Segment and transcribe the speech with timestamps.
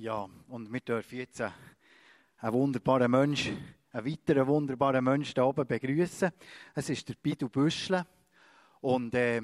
[0.00, 1.52] Ja, und wir dürfen jetzt einen,
[2.52, 3.50] wunderbaren Mensch,
[3.90, 6.30] einen weiteren wunderbaren Mensch hier oben begrüßen.
[6.72, 8.06] Es ist der Bidu Büschle.
[8.80, 9.42] Und äh,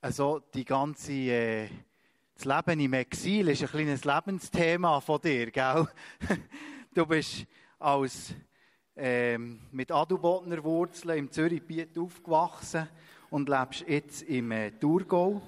[0.00, 1.68] also die ganze, äh,
[2.36, 5.88] das Leben im Exil ist ein kleines Lebensthema von dir, gell?
[6.94, 7.44] Du bist
[7.80, 8.32] als,
[8.94, 12.88] äh, mit Adelbodner Wurzeln im Zürichbiet aufgewachsen
[13.28, 15.42] und lebst jetzt im äh, Thurgau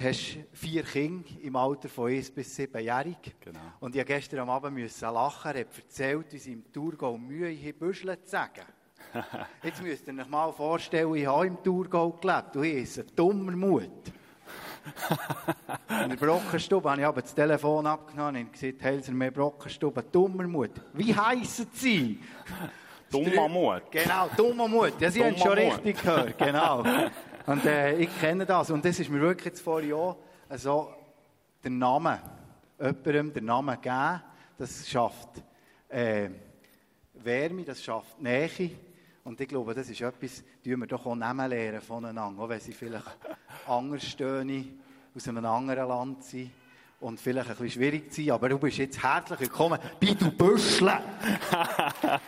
[0.00, 3.34] hast vier Kinder im Alter von 1 bis 7 jährig.
[3.40, 3.58] Genau.
[3.80, 5.52] Und ich musste gestern am Abend müssen lachen.
[5.52, 8.62] Er hat erzählt, wie sie im Thurgau Mühe haben, Büscheln zu sagen.
[9.62, 12.54] Jetzt müsst ihr euch mal vorstellen, ich habe im Thurgau gelebt.
[12.54, 13.90] Du hast einen dummer Mut.
[16.02, 20.48] In der Brockenstube habe ich aber das Telefon abgenommen und gesagt, Helser, mehr Brockenstube, dummer
[20.48, 20.70] Mut.
[20.94, 22.18] Wie heissen sie?
[23.10, 23.82] Dummer Mut.
[23.90, 24.94] Genau, dummer Mut.
[24.98, 25.84] Ja, Sie haben es schon Dummer Mut.
[25.84, 26.82] richtig gehört, genau.
[27.46, 28.70] Und äh, ich kenne das.
[28.70, 30.16] Und das ist mir wirklich jetzt vorhin auch
[30.48, 30.92] also,
[31.64, 32.20] der Name,
[32.78, 34.22] jemandem den Namen geben,
[34.58, 35.42] das schafft
[35.88, 36.28] äh,
[37.14, 38.70] Wärme, das schafft Nähe.
[39.24, 42.60] Und ich glaube, das ist etwas, das wir doch auch Namen lernen voneinander, auch wenn
[42.60, 43.16] sie vielleicht
[43.66, 44.80] anders stehen,
[45.14, 46.50] aus einem anderen Land sind
[47.00, 48.30] und vielleicht ein bisschen schwierig sind.
[48.30, 51.00] Aber du bist jetzt herzlich willkommen bei du Büschle.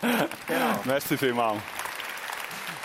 [0.46, 0.80] genau.
[0.84, 1.60] Merci vielmals.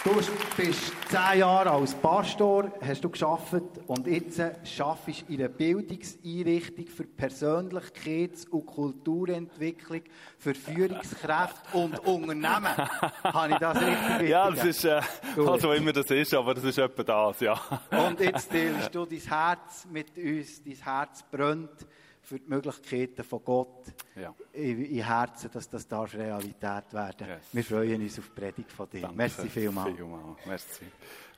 [0.02, 5.50] Du bist zehn Jahre als Pastor, hast du geschafft und jetzt schaffst du in einer
[5.50, 10.02] Bildungseinrichtung für Persönlichkeits- und Kulturentwicklung,
[10.38, 12.78] für Führungskräfte und Unternehmen.
[13.24, 15.02] Habe ich das richtig Ja, das ist, äh,
[15.38, 17.60] auch immer das ist, aber das ist etwa das, ja.
[18.08, 21.86] Und jetzt teilst du dein Herz mit uns, dein Herz brennt
[22.30, 23.86] für die Möglichkeiten von Gott
[24.16, 24.36] Ja.
[24.54, 27.42] in, in Herzen, dass das darf Realität werden Yes.
[27.52, 29.02] Wir freuen uns auf die Predigt von dir.
[29.02, 29.96] Danke Merci vielmals.
[29.96, 30.46] vielmals.
[30.46, 30.86] Merci.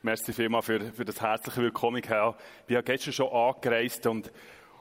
[0.01, 1.97] Merci vielmals für, für das herzliche Willkommen.
[1.99, 4.33] Ich ich habe gestern schon angereist und,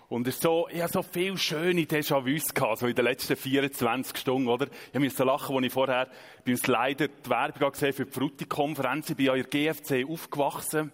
[0.09, 3.37] und es ist so, ich habe so viele schöne Déjà-vus gehabt, so in den letzten
[3.37, 4.67] 24 Stunden, oder?
[4.93, 6.09] Ich musste lachen, als ich vorher
[6.45, 9.11] bei uns leider die Werbung gesehen für die Frutti-Konferenz.
[9.11, 10.91] Ich bin ja in der GFC aufgewachsen.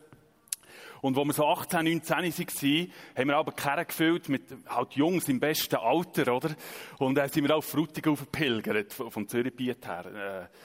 [1.01, 5.29] Und wo wir so 18, 19 waren, haben wir aber Kerne gefüllt mit halt Jungs
[5.29, 6.51] im besten Alter, oder?
[6.99, 10.49] Und dann sind wir auf Frutigen aufgepilgert, vom Zürichbiet her.
[10.51, 10.57] Äh,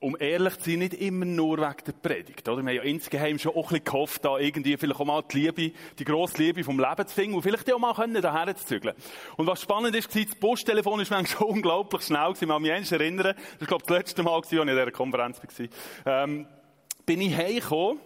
[0.00, 2.48] um ehrlich zu sein, nicht immer nur wegen der Predigt.
[2.48, 2.62] Oder?
[2.62, 5.40] Wir haben ja insgeheim schon auch ein bisschen gehofft, da irgendwie vielleicht auch mal die
[5.40, 8.66] Liebe, die grosse Liebe vom Leben zu finden und vielleicht auch mal können, daher zu
[8.66, 8.94] zügeln.
[9.36, 12.48] Und was spannend ist, das Posttelefon ist manchmal unglaublich schnell gewesen.
[12.48, 14.90] Man kann mich erinnern, das war, glaube ich, das letzte Mal, als ich an dieser
[14.90, 16.24] Konferenz war.
[16.24, 16.46] Ähm,
[17.06, 18.00] bin ich heimgekommen,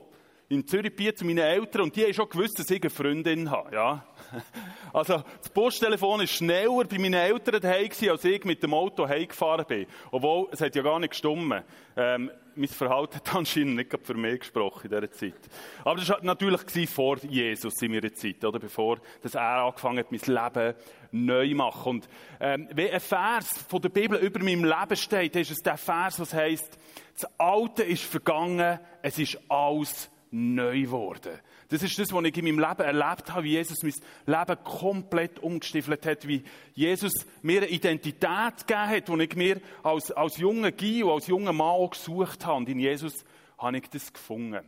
[0.51, 3.73] in Zürich zu meinen Eltern und die haben schon gewusst, dass ich eine Freundin habe,
[3.73, 4.05] ja.
[4.93, 9.65] Also, das Posttelefon ist schneller bei meinen Eltern daheim als ich mit dem Auto heimgefahren
[9.67, 9.87] bin.
[10.11, 11.63] Obwohl, es hat ja gar nicht gestummen.
[11.97, 15.49] Ähm, mein Verhalten hat anscheinend nicht für mich gesprochen in dieser Zeit.
[15.85, 18.59] Aber das war natürlich vor Jesus in meiner Zeit, oder?
[18.59, 20.75] Bevor dass er angefangen hat, mein Leben
[21.13, 21.91] neu zu machen.
[21.91, 22.09] Und,
[22.41, 26.19] ähm, wenn ein Vers von der Bibel über meinem Leben steht, ist es der Vers,
[26.19, 26.77] was heisst,
[27.15, 31.39] das Alte ist vergangen, es ist alles neu geworden.
[31.69, 33.95] Das ist das, was ich in meinem Leben erlebt habe, wie Jesus mein
[34.27, 36.43] Leben komplett umgestiefelt hat, wie
[36.75, 41.53] Jesus mir eine Identität gegeben hat, die ich mir als, als junger und als junger
[41.53, 42.59] Mann auch gesucht habe.
[42.59, 43.25] Und in Jesus
[43.59, 44.65] habe ich das gefunden.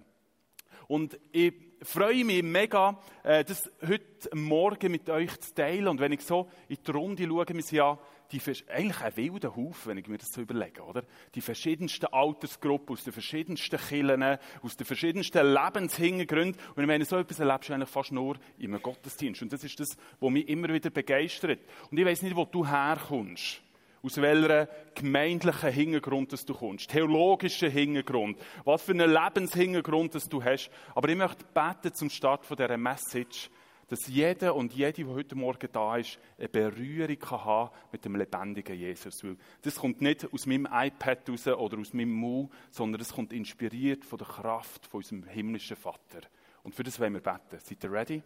[0.89, 5.89] Und ich freue mich mega, äh, das heute Morgen mit euch zu teilen.
[5.89, 7.99] Und wenn ich so in die Runde schaue, wir sind ja
[8.33, 11.05] die, eigentlich ein wilder Haufen, wenn ich mir das so überlege, oder?
[11.35, 16.61] Die verschiedensten Altersgruppen, aus den verschiedensten Kirchen, aus den verschiedensten Lebenshintergründen.
[16.75, 19.43] Und ich meine, so etwas erlebst du eigentlich fast nur im Gottesdienst.
[19.43, 21.61] Und das ist das, was mich immer wieder begeistert.
[21.91, 23.63] Und ich weiß nicht, wo du herkommst
[24.03, 30.43] aus welchem gemeindlichen Hintergrund dass du kommst, theologischen Hintergrund, was für einen Lebenshintergrund dass du
[30.43, 30.71] hast.
[30.95, 33.49] Aber ich möchte beten zum Start von dieser Message,
[33.93, 38.17] dass jeder und jede, die heute Morgen da ist, eine Berührung kann haben mit dem
[38.17, 39.23] lebendigen Jesus.
[39.23, 43.35] Weil das kommt nicht aus meinem iPad raus oder aus meinem Mund, sondern es kommt
[43.35, 46.23] inspiriert von der Kraft von unserem himmlischen Vater.
[46.63, 47.59] Und für das wollen wir beten.
[47.63, 48.23] Seid ihr ready?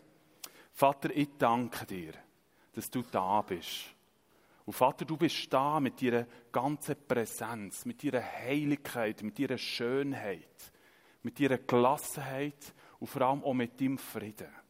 [0.71, 2.13] Vater, ich danke dir,
[2.73, 3.87] dass du da bist.
[4.67, 10.73] Und Vater, du bist da mit deiner ganzen Präsenz, mit deiner Heiligkeit, mit deiner Schönheit,
[11.25, 14.66] mit deiner Gelassenheit und vor allem auch mit deinem Frieden.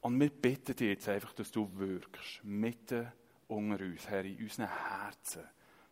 [0.00, 3.12] Und wir bitten dich jetzt einfach, dass du wirkst, mitten
[3.48, 5.42] unter uns, Herr, in unseren Herzen.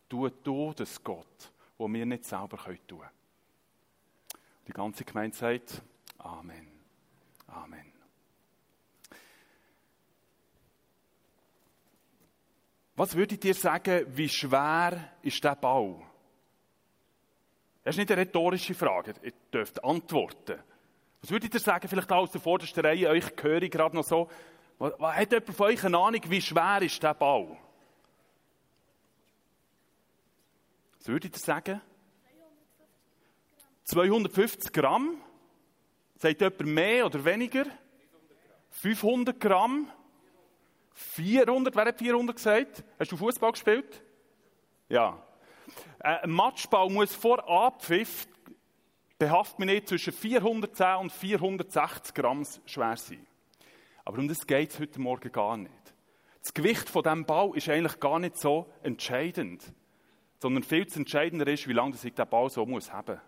[0.08, 3.10] Tu du das Gott, wo wir nicht selber tun können.
[4.66, 5.82] Die ganze Gemeinde sagt
[6.19, 6.69] Amen.
[7.46, 7.93] Amen.
[12.96, 16.05] Was würdet ihr sagen, wie schwer ist der Bau?
[17.84, 19.14] Das ist nicht eine rhetorische Frage.
[19.22, 20.58] Ihr dürft antworten.
[21.20, 24.29] Was würdet ihr sagen, vielleicht aus der vordersten Reihe, euch höre ich gerade noch so,
[24.79, 27.56] Hat jemand von euch eine Ahnung, wie schwer ist der Ball?
[30.99, 31.81] Was würde ich sagen?
[33.85, 35.20] 250 Gramm.
[36.17, 37.65] Sagt jemand mehr oder weniger?
[38.70, 39.91] 500 Gramm.
[40.93, 42.85] 400, wer hat 400 gesagt?
[42.99, 44.03] Hast du Fußball gespielt?
[44.88, 45.23] Ja.
[46.00, 48.26] Äh, ein Matchball muss vor Abpfiff,
[49.19, 53.26] behaftet mich nicht, zwischen 410 und 460 Gramm schwer sein.
[54.05, 55.73] Aber um das geht es heute Morgen gar nicht.
[56.43, 59.73] Das Gewicht von diesem Ball ist eigentlich gar nicht so entscheidend,
[60.38, 63.20] sondern viel zu entscheidender ist, wie lange ich den Ball so muss haben.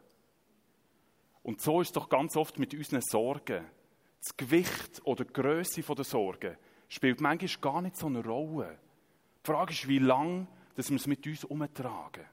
[1.42, 3.66] Und so ist es doch ganz oft mit unseren Sorgen.
[4.20, 6.56] Das Gewicht oder die Grösse der Sorgen
[6.88, 8.78] spielt manchmal gar nicht so eine Rolle.
[9.44, 12.24] Die Frage ist, wie lange dass wir es mit uns umtragen.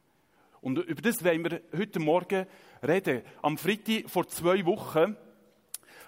[0.61, 2.45] Und über das wollen wir heute Morgen
[2.85, 3.21] reden.
[3.41, 5.15] Am Freitag vor zwei Wochen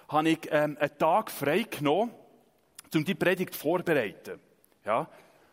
[0.08, 2.12] habe ich ähm, einen Tag frei genommen,
[2.94, 4.40] um die Predigt vorzubereiten.
[4.84, 5.08] Ja?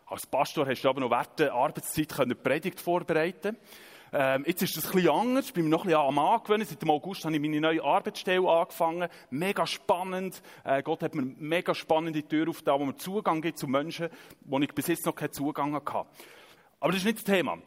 [0.07, 3.57] Als Pastor hast du aber noch während der Arbeitszeit die Predigt vorbereiten
[4.13, 5.47] ähm, jetzt ist es ein bisschen anders.
[5.47, 6.65] Ich bin mir noch ein bisschen am Angewöhnen.
[6.65, 9.09] Seit dem August habe ich meine neue Arbeitsstelle angefangen.
[9.29, 10.41] Mega spannend.
[10.63, 14.09] Äh, Gott hat mir mega spannende Tür aufgetan, wo mir Zugang gibt zu Menschen,
[14.41, 16.05] wo ich bis jetzt noch keinen Zugang hatte.
[16.79, 17.57] Aber das ist nicht das Thema.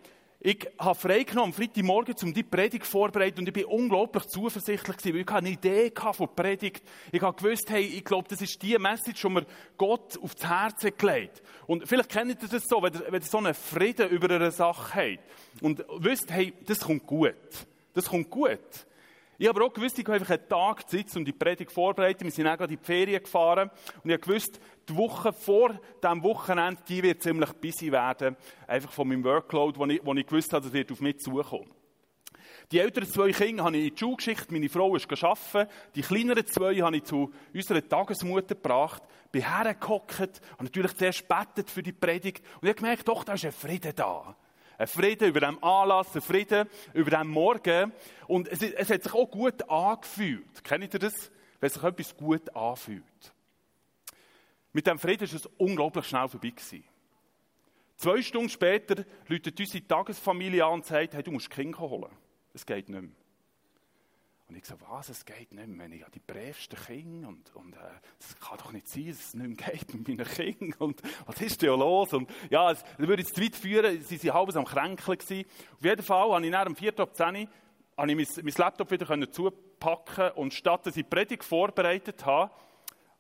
[0.43, 5.15] Ich habe freigenommen am Freitagmorgen, um die Predigt vorzubereiten und ich bin unglaublich zuversichtlich gewesen,
[5.15, 6.83] weil ich eine Idee hatte von der Predigt.
[7.13, 9.45] Ich habe gewusst, hey, ich glaube, das ist die Message, die mir
[9.77, 13.37] Gott aufs Herz gelegt Und vielleicht kennt ihr das so, wenn ihr, wenn ihr so
[13.37, 17.35] einen Frieden über eine Sache habt und wisst, hey, das kommt gut.
[17.93, 18.87] Das kommt gut.
[19.41, 22.25] Ich habe auch gewusst, ich habe einfach einen Tag Zeit, um die Predigt vorzubereiten.
[22.25, 23.71] Wir sind auch gerade in die Ferien gefahren.
[24.05, 28.37] Und ich habe gewusst, die Woche vor diesem Wochenende, die wird ziemlich busy werden.
[28.67, 31.71] Einfach von meinem Workload, wo ich, wo ich gewusst habe, das wird auf mich zukommen.
[32.71, 35.71] Die älteren zwei Kinder habe ich in die Schule geschickt, meine Frau ist arbeiten.
[35.95, 39.03] Die kleineren zwei habe ich zu unserer Tagesmutter gebracht,
[39.33, 42.45] bin hergehockt, und natürlich zuerst betet für die Predigt.
[42.61, 44.37] Und ich habe gemerkt, doch, da ist ein Frieden da.
[44.81, 47.93] Ein Frieden über dem Anlass, ein Frieden über dem Morgen.
[48.27, 50.65] Und es, es hat sich auch gut angefühlt.
[50.65, 51.31] Kennt ihr das?
[51.61, 53.35] Wenn sich etwas gut anfühlt.
[54.73, 56.83] Mit dem Frieden ist es unglaublich schnell vorbei gewesen.
[57.97, 62.11] Zwei Stunden später läutet unsere Tagesfamilie an und sagt, hey, du musst Kinder holen.
[62.55, 63.20] Es geht nicht mehr.
[64.51, 65.89] Und ich so, was, es geht nicht mehr.
[65.93, 67.79] Ich habe die brävsten Kinder und, und äh,
[68.19, 70.75] das kann doch nicht sein, dass es nicht mehr geht mit meinen Kindern.
[70.81, 72.13] Und was ist denn los?
[72.13, 75.19] Und ja, es, würde jetzt zu weit führen, sie waren halb am Kränkeln.
[75.19, 75.45] Gewesen.
[75.77, 76.99] Auf jeden Fall habe ich nach dem 4.
[76.99, 77.49] ab 10
[77.97, 82.51] habe ich mein, mein Laptop wieder zupacken und statt dass ich die Predigt vorbereitet habe,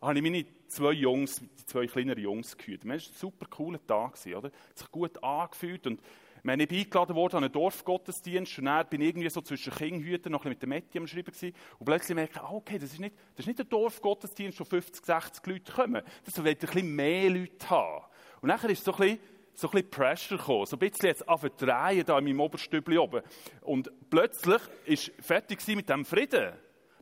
[0.00, 2.82] habe ich meine zwei Jungs, die zwei kleineren Jungs gehört.
[2.82, 4.50] Das war ein super cooler Tag, oder?
[4.50, 6.00] Hat sich gut angefühlt und
[6.42, 10.32] wir sind eingeladen worden an einen Dorfgottesdienst und dann bin ich irgendwie so zwischen Kinghütern
[10.32, 11.54] noch ein bisschen mit dem Metti am Schreiben gewesen.
[11.78, 14.64] Und plötzlich merke ich, ah, okay, das ist nicht, das ist nicht ein Dorfgottesdienst, wo
[14.64, 16.02] 50, 60 Leute kommen.
[16.24, 18.04] Das will ein bisschen mehr Leute haben.
[18.40, 19.18] Und nachher ist so ein bisschen,
[19.54, 20.66] so ein bisschen Pressure gekommen.
[20.66, 21.24] So ein bisschen jetzt
[21.58, 23.22] drehen da in meinem Oberstübli oben.
[23.60, 26.52] Und plötzlich ist fertig mit dem Frieden.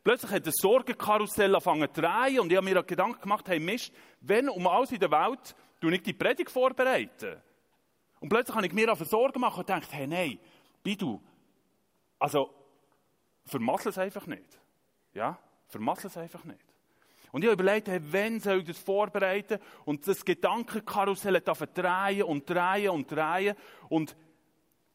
[0.02, 3.92] Plötzlich hat das Sorgenkarussell angefangen zu drehen und ich habe mir Gedanken gemacht, hey Mist,
[4.20, 7.36] wenn um alles in der Welt du nicht die Predigt vorbereiten?
[8.20, 10.38] Und plötzlich habe ich mir auf Sorgen gemacht und gedacht, hey, nein,
[10.82, 11.20] Bidu,
[12.18, 12.50] also,
[13.44, 14.58] vermassel es einfach nicht.
[15.14, 16.64] Ja, vermassel es einfach nicht.
[17.30, 19.58] Und ich habe überlegt, hey, wenn soll ich das vorbereiten?
[19.84, 23.54] Und das Gedankenkarussell drehen und drehen und drehen.
[23.88, 24.16] Und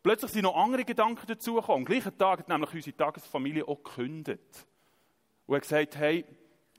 [0.01, 1.81] plötzlich sind noch andere Gedanken dazugekommen.
[1.81, 4.67] Am gleichen Tag hat nämlich unsere Tagesfamilie auch gekündigt.
[5.45, 6.25] Und hat gesagt, hey,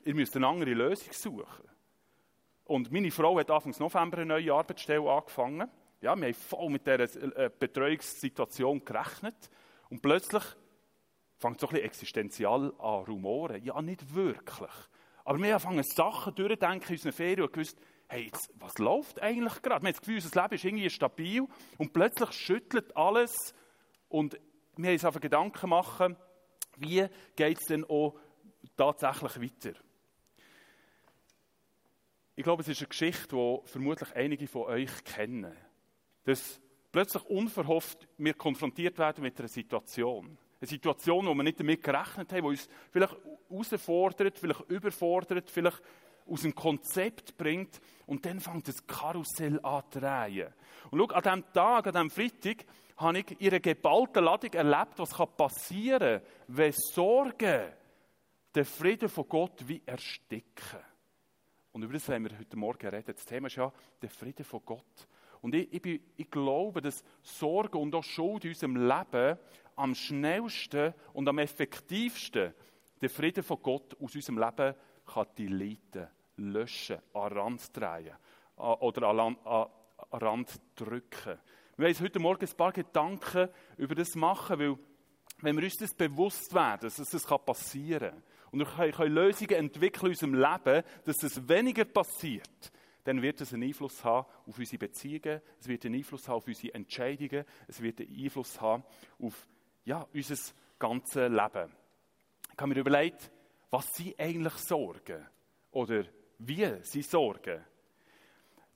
[0.04, 1.68] ihr müsst eine andere Lösung suchen.
[2.64, 5.70] Und meine Frau hat Anfang November eine neue Arbeitsstelle angefangen.
[6.00, 9.50] Ja, wir haben voll mit dieser äh, Betreuungssituation gerechnet.
[9.88, 10.42] Und plötzlich
[11.38, 13.62] fängt so ein bisschen existenziell an rumoren.
[13.64, 14.70] Ja, nicht wirklich.
[15.24, 19.62] Aber wir fangen Sachen durchdenken in unseren Ferien und gewusst, hey, jetzt, was läuft eigentlich
[19.62, 19.82] gerade?
[19.82, 21.46] Wir haben das Gefühl, unser Leben ist irgendwie stabil
[21.78, 23.54] und plötzlich schüttelt alles
[24.08, 24.38] und
[24.76, 26.16] wir haben uns einfach Gedanken machen,
[26.76, 28.18] wie geht es denn auch
[28.76, 29.78] tatsächlich weiter?
[32.36, 35.54] Ich glaube, es ist eine Geschichte, die vermutlich einige von euch kennen
[36.24, 40.38] dass plötzlich unverhofft wir konfrontiert werden mit einer Situation.
[40.60, 43.16] Eine Situation, wo wir nicht damit gerechnet haben, die uns vielleicht
[43.50, 45.82] herausfordert, vielleicht überfordert, vielleicht
[46.26, 50.52] aus dem Konzept bringt und dann fängt das Karussell an zu drehen.
[50.90, 52.64] Und schau, an diesem Tag, an diesem Freitag,
[52.96, 57.72] habe ich ihre geballte Ladung erlebt, was passieren kann, wenn Sorgen
[58.54, 60.80] den Frieden von Gott wie ersticken.
[61.72, 63.12] Und über das wollen wir heute Morgen reden.
[63.14, 65.08] Das Thema ist ja der Frieden von Gott.
[65.44, 69.38] Und ich, ich, bin, ich glaube, dass Sorge und auch Schuld in unserem Leben
[69.76, 72.54] am schnellsten und am effektivsten
[73.02, 74.74] den Frieden von Gott aus unserem Leben
[75.04, 76.08] kann leiten,
[76.38, 78.14] löschen, an Rand drehen
[78.56, 79.68] oder an, an, an
[80.12, 81.38] Rand drücken.
[81.76, 84.78] Wir wollen heute Morgen ein paar Gedanken über das machen, weil
[85.42, 90.06] wenn wir uns das bewusst werden, dass das passieren kann und wir können Lösungen entwickeln
[90.06, 92.72] in unserem Leben, dass es weniger passiert,
[93.04, 96.46] dann wird es einen Einfluss haben auf unsere Beziehungen, es wird einen Einfluss haben auf
[96.46, 98.82] unsere Entscheidungen, es wird einen Einfluss haben
[99.18, 99.46] auf
[99.84, 100.36] ja, unser
[100.78, 101.72] ganzes Leben.
[102.52, 103.30] Ich habe mir überlegt,
[103.70, 105.26] was sind eigentlich Sorgen?
[105.70, 106.04] Oder
[106.38, 107.64] wie sind Sorgen?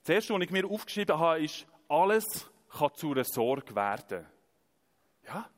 [0.03, 4.25] Das erste, was ich mir aufgeschrieben habe, ist, alles kann zu einer Sorge werden.
[5.25, 5.49] Ja?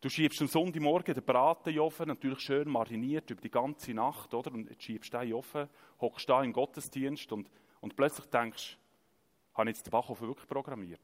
[0.00, 4.32] Du schiebst am Sonntagmorgen den Braten in den natürlich schön mariniert über die ganze Nacht,
[4.32, 4.50] oder?
[4.50, 5.68] Und schiebst den in den Ofen,
[6.00, 7.50] hockst da im Gottesdienst und,
[7.82, 8.78] und plötzlich denkst,
[9.52, 11.00] habe ich jetzt den Backofen wirklich programmiert?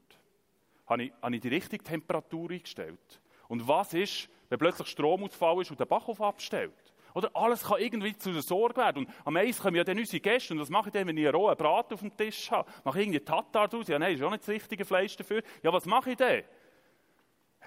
[0.87, 3.21] Habe ich, habe ich die richtige Temperatur eingestellt?
[3.47, 6.93] Und was ist, wenn plötzlich Stromausfall ist und der Backofen abstellt?
[7.13, 9.05] Oder alles kann irgendwie zu einer Sorge werden.
[9.05, 10.53] Und am meisten kommen ja dann unsere Gäste.
[10.53, 12.69] Und was mache ich denn, wenn ich einen rohen Braten auf dem Tisch habe?
[12.83, 13.87] Mache ich irgendwie Tatar draus?
[13.87, 15.43] Ja, nein, ist auch nicht das richtige Fleisch dafür.
[15.61, 16.43] Ja, was mache ich denn?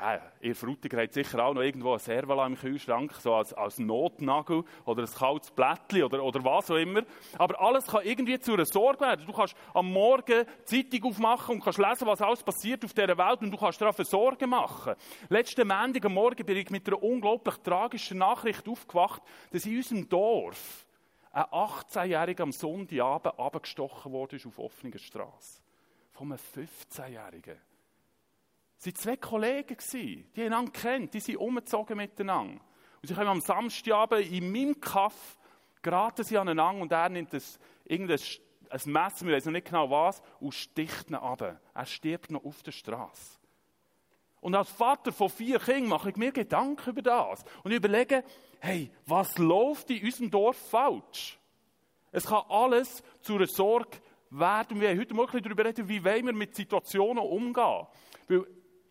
[0.01, 3.79] Ja, ihr Frutiger habt sicher auch noch irgendwo ein Servala im Kühlschrank, so als, als
[3.79, 7.03] Notnagel oder ein kaltes Blättchen oder, oder was auch immer.
[7.37, 9.27] Aber alles kann irgendwie zu einer Sorge werden.
[9.27, 13.43] Du kannst am Morgen Zeitung aufmachen und kannst lesen, was alles passiert auf dieser Welt
[13.43, 14.95] und du kannst darauf Sorgen machen.
[15.29, 20.09] Letzten Montag am Morgen bin ich mit einer unglaublich tragischen Nachricht aufgewacht, dass in unserem
[20.09, 20.87] Dorf
[21.31, 25.61] ein 18-Jähriger am Sonntagabend abgestochen wurde auf offener Straße.
[26.13, 27.70] Von einem 15-Jährigen.
[28.81, 32.63] Es waren zwei Kollegen, die einander kennt, die sind umgezogen miteinander.
[33.03, 35.37] Und sie kommen am Samstagabend in meinem Kaff,
[35.83, 37.43] geraten sie aneinander und er nimmt ein,
[37.91, 41.61] ein Messer, wir wissen noch nicht genau was, und sticht ihn ab.
[41.75, 43.39] Er stirbt noch auf der Straße.
[44.41, 47.45] Und als Vater von vier Kindern mache ich mir Gedanken über das.
[47.63, 48.25] Und überlege,
[48.61, 51.39] hey, was läuft in unserem Dorf falsch?
[52.13, 53.99] Es kann alles zu einer Sorge
[54.31, 54.81] werden.
[54.81, 57.87] Wir haben heute Morgen darüber reden, wie wollen wir mit Situationen umgehen.
[58.27, 58.47] Weil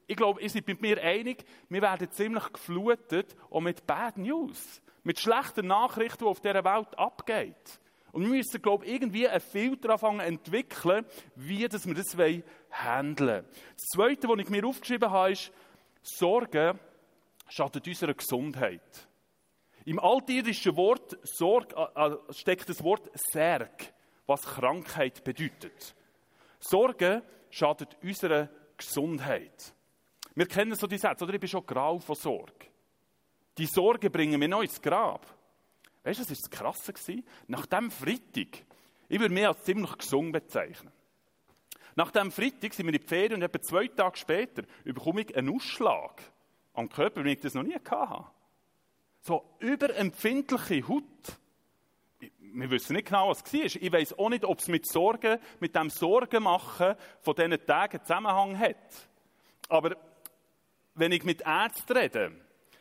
[0.09, 4.81] ich glaube, ihr seid mit mir einig, wir werden ziemlich geflutet und mit Bad News.
[5.03, 7.79] Mit schlechten Nachrichten, die auf dieser Welt abgeht.
[8.11, 13.29] Und wir müssen, glaube ich, irgendwie einen Filter anfangen entwickeln, wie dass wir das handeln
[13.29, 13.45] wollen.
[13.75, 15.51] Das Zweite, was ich mir aufgeschrieben habe, ist,
[16.01, 16.79] Sorge
[17.47, 19.07] schadet unserer Gesundheit.
[19.85, 23.93] Im altirdischen Wort Sorge äh, äh, steckt das Wort Särg,
[24.25, 25.93] was Krankheit bedeutet.
[26.59, 29.75] Sorge schadet unserer Gesundheit.
[30.39, 31.33] Wir kennen so die Sätze, oder?
[31.33, 32.67] Ich bin schon grau von Sorge.
[33.57, 35.25] Die Sorge bringen mir noch ins Grab.
[36.01, 37.23] Weißt du, was das Krasse war?
[37.47, 38.63] Nach dem Freitag,
[39.09, 40.93] ich würde mich als ziemlich gesungen bezeichnen.
[41.93, 45.35] Nach dem Freitag sind wir in die Ferien und etwa zwei Tage später bekomme ich
[45.35, 46.21] einen Ausschlag
[46.73, 48.23] am Körper, wie ich das noch nie hatte.
[49.19, 51.37] So überempfindliche Haut.
[52.39, 53.65] Wir wissen nicht genau, was es war.
[53.65, 57.99] Ich weiß auch nicht, ob es mit Sorgen, mit dem Sorgen machen von diesen Tagen
[58.03, 59.09] Zusammenhang hat.
[59.67, 59.97] Aber
[60.99, 62.31] wenn ich mit Ärzten rede,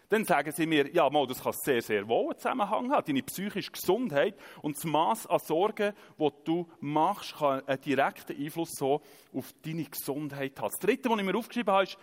[0.09, 3.05] dann sagen sie mir, ja, mal, das kann sehr, sehr wohl einen Zusammenhang haben.
[3.05, 8.71] Deine psychische Gesundheit und das Maß an Sorgen, das du machst, kann einen direkten Einfluss
[8.73, 9.03] so
[9.35, 10.71] auf deine Gesundheit haben.
[10.71, 11.99] Das Dritte, was ich mir aufgeschrieben habe, ist,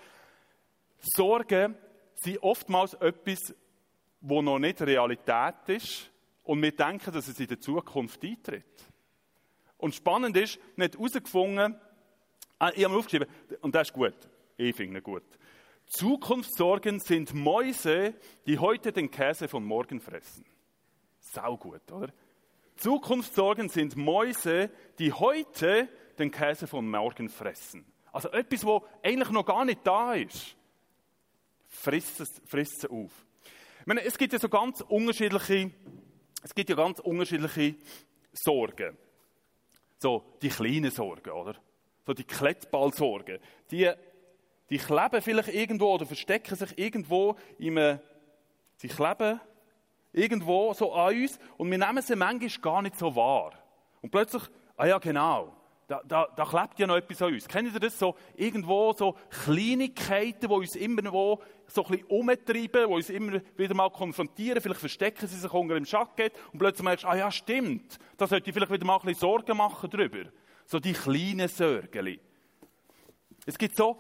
[1.00, 1.76] Sorgen
[2.16, 3.54] sind oftmals etwas,
[4.22, 6.12] das noch nicht Realität ist
[6.44, 8.86] und wir denken, dass es in der Zukunft eintritt.
[9.78, 11.76] Und spannend ist, nicht herausgefunden,
[12.60, 13.28] ah, ich habe mir aufgeschrieben,
[13.62, 14.16] und das ist gut,
[14.58, 15.24] ich finde ihn gut.
[15.88, 18.16] Zukunftssorgen sind Mäuse,
[18.46, 20.46] die heute den Käse von morgen fressen.
[21.20, 22.12] Saugut, oder?
[22.76, 25.88] Zukunftssorgen sind Mäuse, die heute
[26.20, 27.86] den Käse von morgen fressen.
[28.12, 30.56] Also etwas, wo eigentlich noch gar nicht da ist.
[31.68, 33.12] Frisst es, frisst es auf.
[33.82, 35.72] Ich meine, es gibt ja so ganz unterschiedliche,
[36.42, 37.76] es gibt ja ganz unterschiedliche
[38.34, 38.98] Sorgen.
[40.00, 41.56] So die kleinen Sorgen, oder?
[42.06, 43.40] So die Klettballsorgen.
[43.72, 43.92] Die
[44.70, 48.00] die kleben vielleicht irgendwo oder verstecken sich irgendwo in einem,
[48.78, 49.40] sie kleben
[50.12, 53.52] irgendwo so an uns und wir nehmen sie manchmal gar nicht so wahr.
[54.02, 54.44] Und plötzlich,
[54.78, 55.54] ah ja genau,
[55.88, 57.48] da, da, da klebt ja noch etwas an uns.
[57.48, 58.16] Kennt ihr das so?
[58.36, 61.04] Irgendwo so Kleinigkeiten, die uns immer
[61.68, 64.62] so ein bisschen umtreiben, die uns immer wieder mal konfrontieren.
[64.62, 68.26] Vielleicht verstecken sie sich unter dem Jacket und plötzlich merkst du, ah ja stimmt, da
[68.26, 70.24] sollte ich vielleicht wieder mal ein bisschen Sorgen machen drüber.
[70.66, 72.20] So die kleinen Sorgen.
[73.46, 74.00] Es gibt so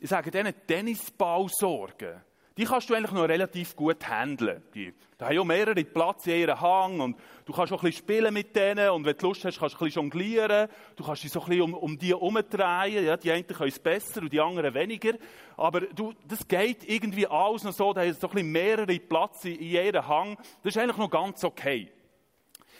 [0.00, 2.22] ich sage denen Tennisballsorgen,
[2.56, 4.62] die kannst du eigentlich noch relativ gut handeln.
[4.74, 8.04] Die, da haben ja mehrere Platz in ihrem Hang und du kannst auch ein bisschen
[8.04, 10.68] spielen mit denen und wenn du Lust hast, kannst du ein bisschen jonglieren.
[10.96, 13.06] Du kannst dich so ein bisschen um, um die herumdrehen.
[13.06, 15.14] Ja, die einen können es besser und die anderen weniger.
[15.56, 19.44] Aber du, das geht irgendwie alles noch so, da haben so ein bisschen mehrere Platz
[19.44, 20.36] in, in ihrem Hang.
[20.62, 21.90] Das ist eigentlich noch ganz okay.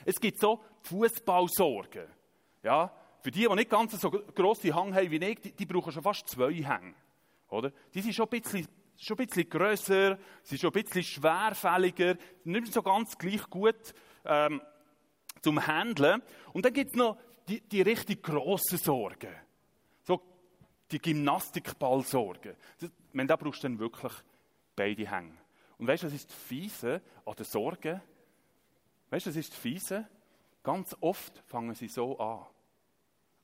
[0.05, 2.07] Es gibt so Fußballsorgen.
[2.63, 5.93] Ja, für die, die nicht ganz so grosse Hang haben wie ich, die, die brauchen
[5.93, 6.95] schon fast zwei Hänge.
[7.51, 7.73] Oder?
[7.93, 8.67] Die sind schon ein bisschen,
[8.97, 14.61] schon ein bisschen grösser, sind schon ein bisschen schwerfälliger, nicht so ganz gleich gut ähm,
[15.43, 16.23] zum Handeln.
[16.53, 19.35] Und dann gibt es noch die, die richtig grossen Sorgen.
[20.03, 20.21] So
[20.91, 22.55] die Gymnastikballsorgen.
[23.13, 24.13] Wenn da brauchst du dann wirklich
[24.77, 25.37] beide Hänge.
[25.79, 28.01] Und weißt du, was ist das Fiese an den Sorgen?
[29.11, 30.09] Weißt du, was ist das Fiese?
[30.63, 32.47] Ganz oft fangen sie so an.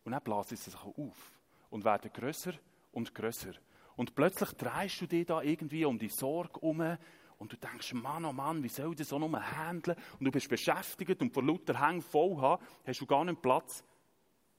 [0.04, 1.32] Und dann blasen sie sich auf
[1.70, 2.52] und werden grösser
[2.92, 3.52] und grösser.
[3.96, 6.96] Und plötzlich drehst du dich da irgendwie um die Sorge um
[7.38, 9.96] und du denkst, Mann, oh Mann, wie soll ich das so nur handeln?
[10.18, 13.84] Und du bist beschäftigt und vor lauter Hängen voll haben, hast du gar nicht Platz,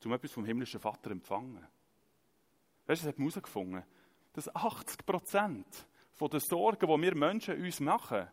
[0.03, 1.65] um etwas vom himmlischen Vater zu empfangen.
[2.86, 3.84] Weißt du, das hat man herausgefunden,
[4.34, 5.88] dass 80 Prozent
[6.20, 8.27] der Sorgen, die wir Menschen uns machen,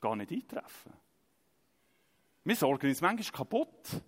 [0.00, 0.92] gar nicht eintreffen.
[2.44, 4.02] Wir sorgen uns manchmal kaputt.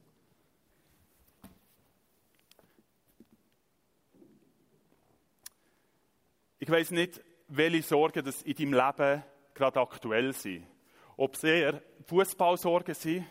[6.70, 9.24] Ich weiß nicht, welche Sorgen das in deinem Leben
[9.54, 10.68] gerade aktuell sind.
[11.16, 13.26] Ob es eher Fußballsorgen sind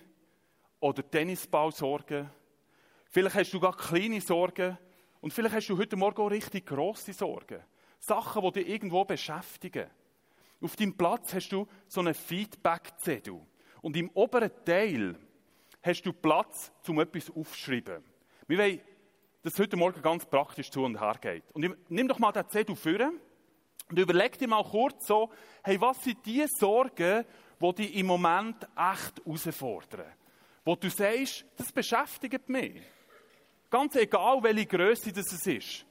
[0.81, 2.29] oder Tennisballsorgen.
[3.05, 4.77] Vielleicht hast du gar kleine Sorgen
[5.22, 7.63] und vielleicht hast du heute Morgen auch richtig grosse Sorgen.
[7.98, 9.89] Sachen, die dich irgendwo beschäftigen.
[10.60, 13.39] Auf deinem Platz hast du so eine Feedback-Zettel.
[13.81, 15.15] Und im oberen Teil
[15.81, 18.03] hast du Platz, um etwas aufzuschreiben.
[18.48, 18.81] Wir wollen,
[19.43, 21.50] dass es heute Morgen ganz praktisch zu und her geht.
[21.53, 23.00] Und nimm doch mal den Zettel vor
[23.89, 25.29] und überleg dir mal kurz so,
[25.63, 27.25] hey, was sind die Sorgen,
[27.60, 30.13] die dich im Moment echt herausfordern?
[30.63, 32.81] Wo du sagst, das beschäftigt mich.
[33.69, 35.86] Ganz egal, welche Größe das ist.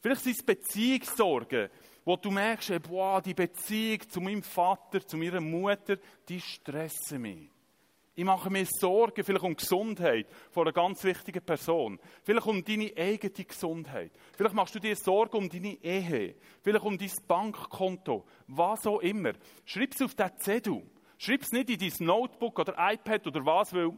[0.00, 1.70] Vielleicht sind es Beziehungssorgen,
[2.04, 5.96] wo du merkst, boah, die Beziehung zu meinem Vater, zu meiner Mutter,
[6.28, 7.51] die stressen mich.
[8.14, 11.98] Ich mache mir Sorgen, vielleicht um die Gesundheit von einer ganz wichtigen Person.
[12.22, 14.12] Vielleicht um deine eigene Gesundheit.
[14.36, 16.34] Vielleicht machst du dir Sorgen um deine Ehe.
[16.60, 18.26] Vielleicht um dein Bankkonto.
[18.48, 19.32] Was auch immer.
[19.64, 20.82] Schreib es auf den Zettel.
[21.16, 23.92] Schreib es nicht in dein Notebook oder iPad oder was, weil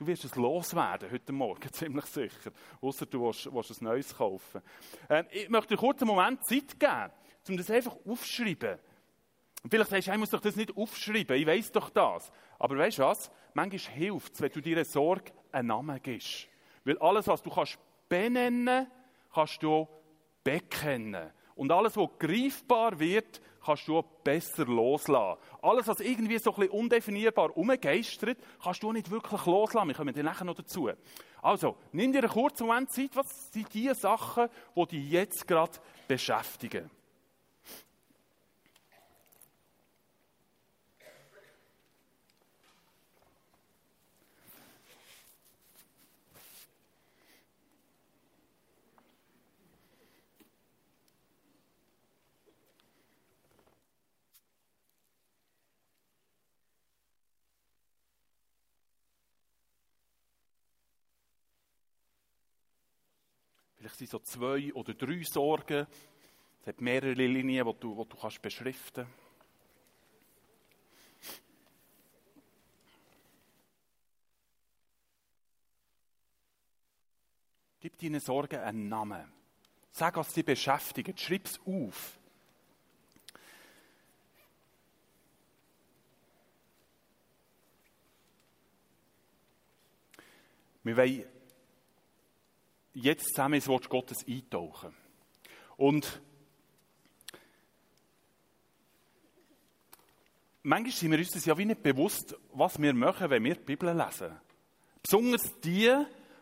[0.00, 2.52] Du wirst es loswerden heute Morgen, ziemlich sicher.
[2.80, 4.62] Außer du willst, willst ein neues kaufen.
[5.10, 7.12] Ähm, ich möchte dir kurz einen Moment Zeit geben,
[7.50, 8.78] um das einfach aufzuschreiben.
[9.68, 12.32] Vielleicht sagst du, ich muss doch das nicht aufschreiben, ich weiß doch das.
[12.60, 13.30] Aber weißt du was?
[13.54, 16.46] Manchmal hilft es, wenn du dir eine Sorge einen Namen gibst.
[16.84, 18.86] Weil alles, was du kannst benennen,
[19.34, 19.88] kannst du
[20.44, 21.30] bekennen.
[21.56, 25.40] Und alles, was greifbar wird, kannst du auch besser loslassen.
[25.62, 29.88] Alles, was irgendwie so ein bisschen undefinierbar umgeistert, kannst du nicht wirklich loslassen.
[29.88, 30.90] Wir kommen dann nachher noch dazu.
[31.42, 33.10] Also, nimm dir einen kurzen Moment Zeit.
[33.14, 36.90] Was sind die Sachen, die dich jetzt gerade beschäftigen?
[64.00, 65.86] Sind so zwei oder drei Sorgen.
[66.62, 69.30] Es hat mehrere Linien, die du, die du kannst beschriften kannst.
[77.80, 79.30] Gib deinen Sorgen einen Namen.
[79.90, 81.18] Sag, was sie beschäftigt.
[81.18, 82.18] Schreib es auf.
[90.82, 91.39] Wir wollen
[92.94, 94.94] jetzt zusammen ins Wort Gottes eintauchen.
[95.76, 96.20] Und
[100.62, 103.60] manchmal sind wir uns das ja wie nicht bewusst, was wir machen, wenn wir die
[103.60, 104.32] Bibel lesen.
[105.02, 105.90] Besonders die,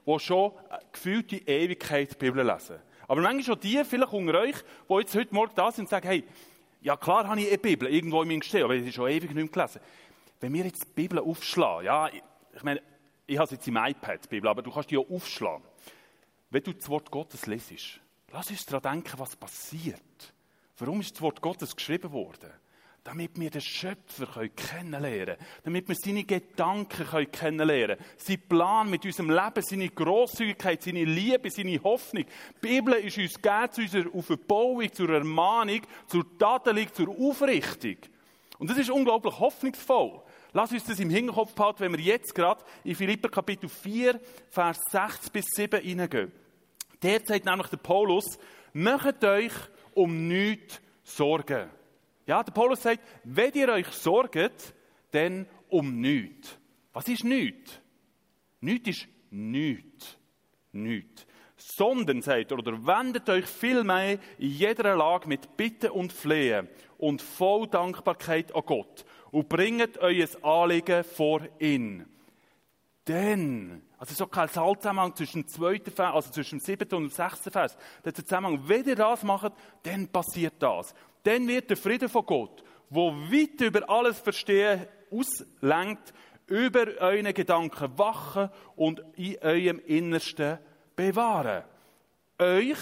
[0.06, 0.52] die schon
[0.92, 2.78] gefühlt die Ewigkeit die Bibel lesen.
[3.06, 4.56] Aber manchmal auch die, vielleicht unter euch,
[4.88, 6.24] die jetzt heute Morgen da sind und sagen, hey,
[6.80, 9.34] ja klar habe ich eine Bibel irgendwo in meinem Gestehen, aber ich habe schon ewig
[9.34, 9.80] nicht mehr gelesen.
[10.40, 12.82] Wenn wir jetzt die Bibel aufschlagen, ja, ich meine,
[13.26, 15.64] ich habe jetzt im iPad die Bibel, aber du kannst die auch aufschlagen.
[16.50, 18.00] Wenn du das Wort Gottes lesest,
[18.32, 20.34] lass uns daran denken, was passiert.
[20.78, 22.50] Warum ist das Wort Gottes geschrieben worden?
[23.04, 25.46] Damit wir den Schöpfer kennenlernen können.
[25.64, 28.10] Damit wir seine Gedanken kennenlernen können.
[28.16, 32.24] Sein Plan mit unserem Leben, seine Grosszügigkeit, seine Liebe, seine Hoffnung.
[32.24, 37.96] Die Bibel ist uns gegeben zu unserer Aufbauung, zur Ermahnung, zur Tadelung, zur Aufrichtung.
[38.58, 40.22] Und das ist unglaublich hoffnungsvoll.
[40.52, 44.80] Lass uns das im Hinterkopf behalten, wenn wir jetzt gerade in Philipper Kapitel 4, Vers
[44.90, 46.32] 6 bis 7 hineingehen.
[47.02, 48.38] Der sagt nämlich der Paulus,
[48.72, 49.52] macht euch
[49.94, 51.68] um nichts Sorgen.
[52.26, 54.74] Ja, der Paulus sagt, wenn ihr euch sorgt,
[55.10, 56.58] dann um nichts.
[56.92, 57.80] Was ist nichts?
[58.60, 60.16] Nichts ist nichts.
[60.72, 61.26] Nichts.
[61.56, 67.20] Sondern, sagt er, oder wendet euch vielmehr in jeder Lage mit Bitte und Flehen und
[67.20, 72.06] voll Dankbarkeit an Gott und bringt euer Anliegen vor ihn.
[73.06, 77.10] Denn, also so kein Zusammenhang zwischen dem zweiten Vers, also zwischen dem siebten und dem
[77.10, 77.76] sechsten Vers.
[78.04, 80.94] Der Zusammenhang, wenn ihr das macht, dann passiert das.
[81.22, 86.12] Dann wird der Friede von Gott, wo weit über alles Verstehen auslenkt,
[86.46, 90.58] über eure Gedanken wachen und in eurem Innersten
[90.94, 91.64] bewahren.
[92.38, 92.78] Euch,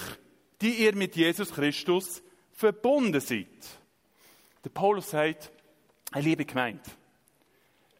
[0.61, 3.47] die ihr mit Jesus Christus verbunden seid.
[4.65, 5.53] Der Paulus sagt,
[6.23, 6.83] liebe Gemeinde,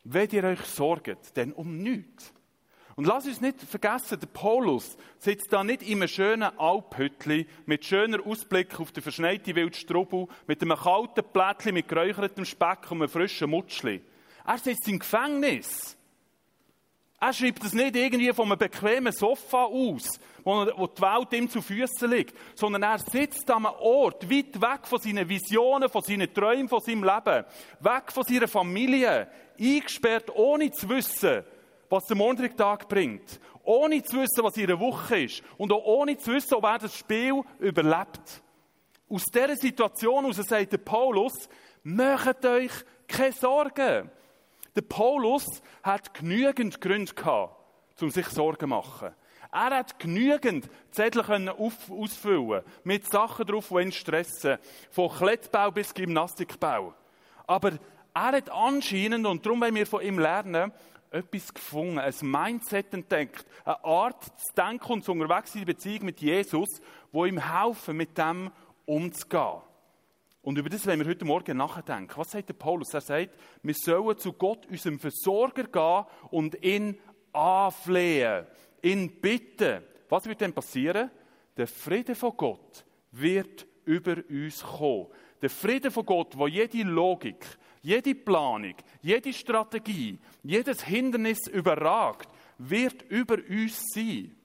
[0.05, 2.33] wenn ihr euch sorgt, denn um nichts.
[2.97, 7.85] Und lass uns nicht vergessen, der Paulus sitzt da nicht in einem schönen Alphütli mit
[7.85, 13.11] schöner Ausblick auf die verschneite Wildstrubel, mit einem kalten Plättchen mit geräuchertem Speck und einem
[13.11, 14.01] frischen Mutschli.
[14.47, 15.96] Er sitzt im Gefängnis.
[17.19, 21.63] Er schreibt es nicht irgendwie von einem bequemen Sofa aus, wo, die Welt ihm zu
[21.63, 26.33] Füßen liegt, sondern er sitzt an einem Ort, weit weg von seinen Visionen, von seinen
[26.33, 27.45] Träumen, von seinem Leben,
[27.81, 31.43] weg von seiner Familie, eingesperrt, ohne zu wissen,
[31.89, 36.33] was der Mondtag bringt, ohne zu wissen, was ihre Woche ist und auch ohne zu
[36.33, 38.43] wissen, ob er das Spiel überlebt.
[39.09, 41.49] Aus dieser Situation heraus sagt der Paulus,
[41.83, 42.73] macht euch
[43.09, 44.11] keine Sorgen.
[44.77, 47.57] Der Paulus hat genügend Gründe gehabt,
[48.03, 49.15] um sich Sorgen zu machen.
[49.51, 54.59] Er hat genügend Zettel ausfüllen mit Sachen drauf, die ihn stressen.
[54.91, 56.93] Von Klettbau bis Gymnastikbau.
[57.47, 57.73] Aber
[58.13, 60.73] er hat anscheinend, und darum wollen wir von ihm lernen,
[61.11, 66.21] etwas gefunden, ein Mindset entdeckt, eine Art zu denken und zu unterwegs in Beziehung mit
[66.21, 66.69] Jesus,
[67.13, 68.51] wo ihm helfen, mit dem
[68.85, 69.63] umzugehen.
[70.47, 72.13] Und über das wollen wir heute Morgen nachdenken.
[72.15, 72.95] Was sagt der Paulus?
[72.95, 77.01] Er sagt, wir sollen zu Gott, unserem Versorger, gehen und ihn
[77.33, 78.47] anflehen,
[78.81, 79.83] ihn bitten.
[80.09, 81.11] Was wird denn passieren?
[81.57, 85.09] Der Friede von Gott wird über uns kommen.
[85.43, 87.45] Der Friede von Gott, wo jede Logik,
[87.83, 92.29] jede Planung, jede Strategie, jedes Hindernis überragt,
[92.59, 94.37] wird über uns sein.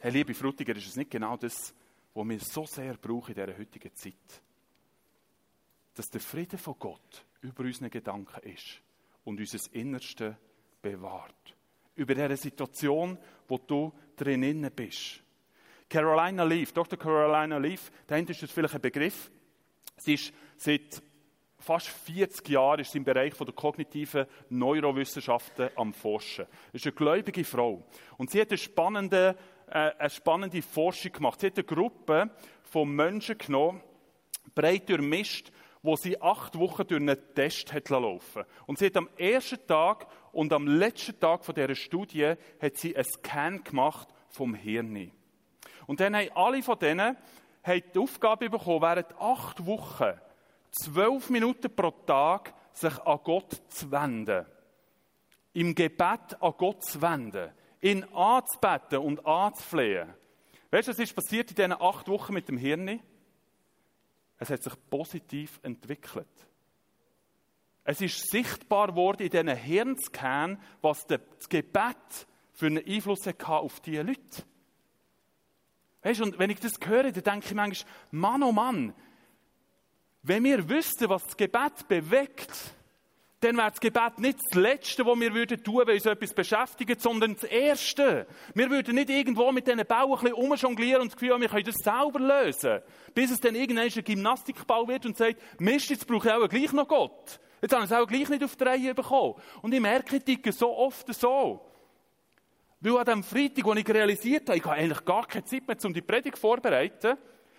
[0.00, 1.74] Herr liebe Frutiger, ist es nicht genau das,
[2.18, 4.42] wo wir so sehr brauchen in dieser heutigen Zeit.
[5.94, 8.82] Dass der Friede von Gott über unseren Gedanken ist
[9.22, 10.36] und unser Innerste
[10.82, 11.54] bewahrt.
[11.94, 15.22] Über diese Situation, wo du drinnen bist.
[15.88, 16.98] Carolina Leaf, Dr.
[16.98, 19.30] Carolina Leaf, dahinter ist das vielleicht ein Begriff.
[19.98, 21.00] Sie ist seit
[21.60, 26.46] fast 40 Jahren ist im Bereich der kognitiven Neurowissenschaften am Forschen.
[26.72, 27.84] Sie ist eine gläubige Frau.
[28.16, 31.40] Und sie hat eine spannende äh, eine spannende Forschung gemacht.
[31.40, 32.30] Sie hat eine Gruppe
[32.62, 33.82] von Menschen genommen,
[34.54, 35.50] breit durchmischt,
[35.82, 40.06] wo sie acht Wochen durch einen Test hat laufen Und sie hat am ersten Tag
[40.32, 45.12] und am letzten Tag von dieser Studie hat sie einen Scan gemacht vom Hirn.
[45.86, 47.16] Und dann haben alle von denen
[47.62, 50.18] haben die Aufgabe bekommen, während acht Wochen
[50.70, 54.46] zwölf Minuten pro Tag sich an Gott zu wenden.
[55.52, 60.12] Im Gebet an Gott zu wenden ihn anzubeten und anzuflehen.
[60.70, 63.00] Weißt du, was ist passiert in diesen acht Wochen mit dem Hirn?
[64.38, 66.28] Es hat sich positiv entwickelt.
[67.84, 73.80] Es ist sichtbar worden in diesen Hirnscan, was das Gebet für einen Einfluss hatte auf
[73.80, 74.44] diese Leute.
[76.02, 78.94] Weißt du, und wenn ich das höre, dann denke ich manchmal, Mann, oh Mann,
[80.22, 82.74] wenn wir wüssten, was das Gebet bewegt,
[83.40, 87.00] dann wäre das Gebet nicht das Letzte, was wir würden tun, wenn uns etwas beschäftigt,
[87.00, 88.26] sondern das Erste.
[88.54, 91.64] Wir würden nicht irgendwo mit diesen Bau ein umjonglieren und das Gefühl haben, wir können
[91.64, 92.80] das selber lösen.
[93.14, 96.72] Bis es dann irgendwann ein Gymnastikbau wird und sagt, Mist, jetzt brauche ich auch gleich
[96.72, 97.38] noch Gott.
[97.62, 99.34] Jetzt habe ich es auch gleich nicht auf die Reihe bekommen.
[99.62, 101.64] Und ich merke, ich ticke so oft so.
[102.80, 105.76] Weil an dem Freitag, wo ich realisiert habe, ich habe eigentlich gar keine Zeit mehr,
[105.84, 107.16] um die Predigt vorzubereiten,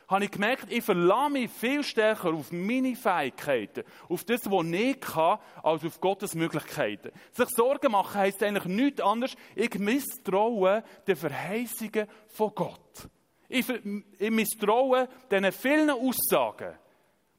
[0.09, 4.99] habe ich gemerkt, ich verlasse mich viel stärker auf meine Fähigkeiten, auf das, was ich
[4.99, 7.11] kann, als auf Gottes Möglichkeiten.
[7.31, 9.35] Sich Sorgen machen heisst eigentlich nichts anderes.
[9.55, 13.07] Ich misstraue den Verheißungen von Gott.
[13.47, 16.75] Ich, ich misstraue den vielen Aussagen,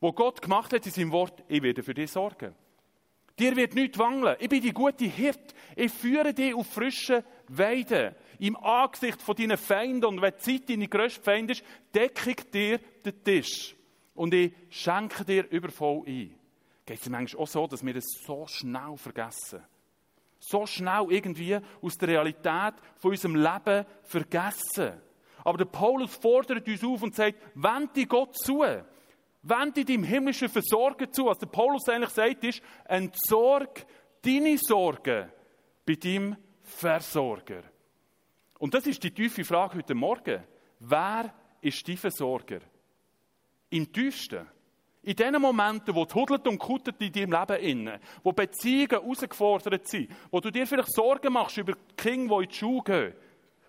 [0.00, 1.42] die Gott gemacht hat in seinem Wort.
[1.48, 2.54] Ich werde für dich sorgen.
[3.40, 4.36] Dir wird nichts wangeln.
[4.38, 5.54] Ich bin die gute Hirt.
[5.74, 10.68] Ich führe dich auf frische Weiden im Angesicht von deinen Feinden und wenn die Zeit
[10.68, 13.74] deine grösste Feind ist, decke ich dir den Tisch
[14.14, 16.34] und ich schenke dir übervoll ein.
[16.84, 19.62] Geht es manchmal auch so, dass wir das so schnell vergessen?
[20.38, 25.00] So schnell irgendwie aus der Realität von unserem Leben vergessen.
[25.44, 28.62] Aber der Paulus fordert uns auf und sagt, wende Gott zu.
[29.42, 31.26] Wende deinem himmlischen Versorger zu.
[31.26, 33.86] Was der Paulus eigentlich sagt, ist, entsorg
[34.22, 35.30] deine Sorgen
[35.86, 37.62] bei deinem Versorger.
[38.58, 40.44] Und das ist die tiefe Frage heute Morgen.
[40.80, 42.60] Wer ist dein Versorger?
[43.70, 44.46] Im tiefsten.
[45.02, 49.88] In den Momenten, wo es hudelt und kuttert in deinem Leben inne, wo Beziehungen herausgefordert
[49.88, 53.14] sind, wo du dir vielleicht Sorgen machst über die Kinder, die in die Schule gehen.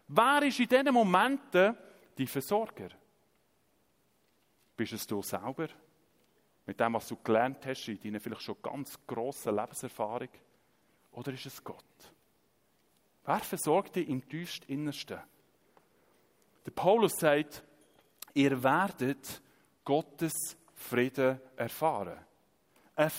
[0.10, 1.78] Wer ist in diesen Momenten
[2.18, 2.90] dein Versorger?
[4.82, 5.68] Bist es du selber?
[6.66, 10.30] Mit dem, was du gelernt hast, in deiner vielleicht schon ganz grossen Lebenserfahrung?
[11.12, 11.86] Oder ist es Gott?
[13.24, 15.20] Wer versorgt dich im tiefsten Innersten?
[16.66, 17.64] Der Paulus sagt,
[18.34, 19.44] ihr werdet
[19.86, 22.18] Gottes Frieden erfahren.
[22.96, 23.12] Ein,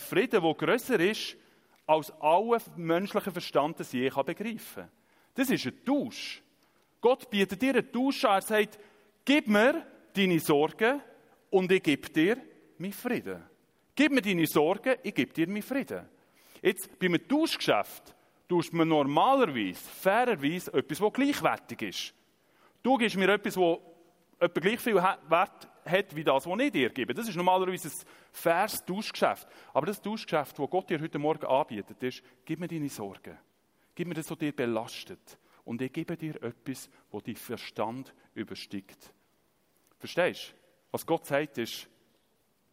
[0.00, 1.34] Frieden, der grösser ist,
[1.86, 4.90] als alle menschlichen Verstand das je begreifen kann.
[5.32, 6.42] Das ist ein Tausch.
[7.00, 8.32] Gott bietet dir einen Tausch an.
[8.32, 8.78] Er sagt,
[9.24, 11.00] gib mir deine Sorgen
[11.50, 12.38] und ich gebe dir
[12.78, 13.42] meinen Frieden.
[13.94, 16.08] Gib mir deine Sorgen, ich gebe dir meinen Frieden.
[16.62, 18.14] Jetzt, bei einem Tauschgeschäft,
[18.48, 22.14] tust man normalerweise, fairerweise, etwas, das gleichwertig ist.
[22.82, 23.78] Du gibst mir etwas, das
[24.40, 27.14] etwa gleich viel Wert hat wie das, was ich dir gebe.
[27.14, 27.94] Das ist normalerweise ein
[28.32, 29.48] faires Tauschgeschäft.
[29.72, 33.38] Aber das Tauschgeschäft, das Gott dir heute Morgen anbietet, ist, gib mir deine Sorgen.
[33.94, 35.38] Gib mir das, was dir belastet.
[35.64, 39.12] Und ich gebe dir etwas, das dein Verstand übersteigt.
[39.98, 40.54] Verstehst du?
[40.92, 41.88] Was Gott sagt ist,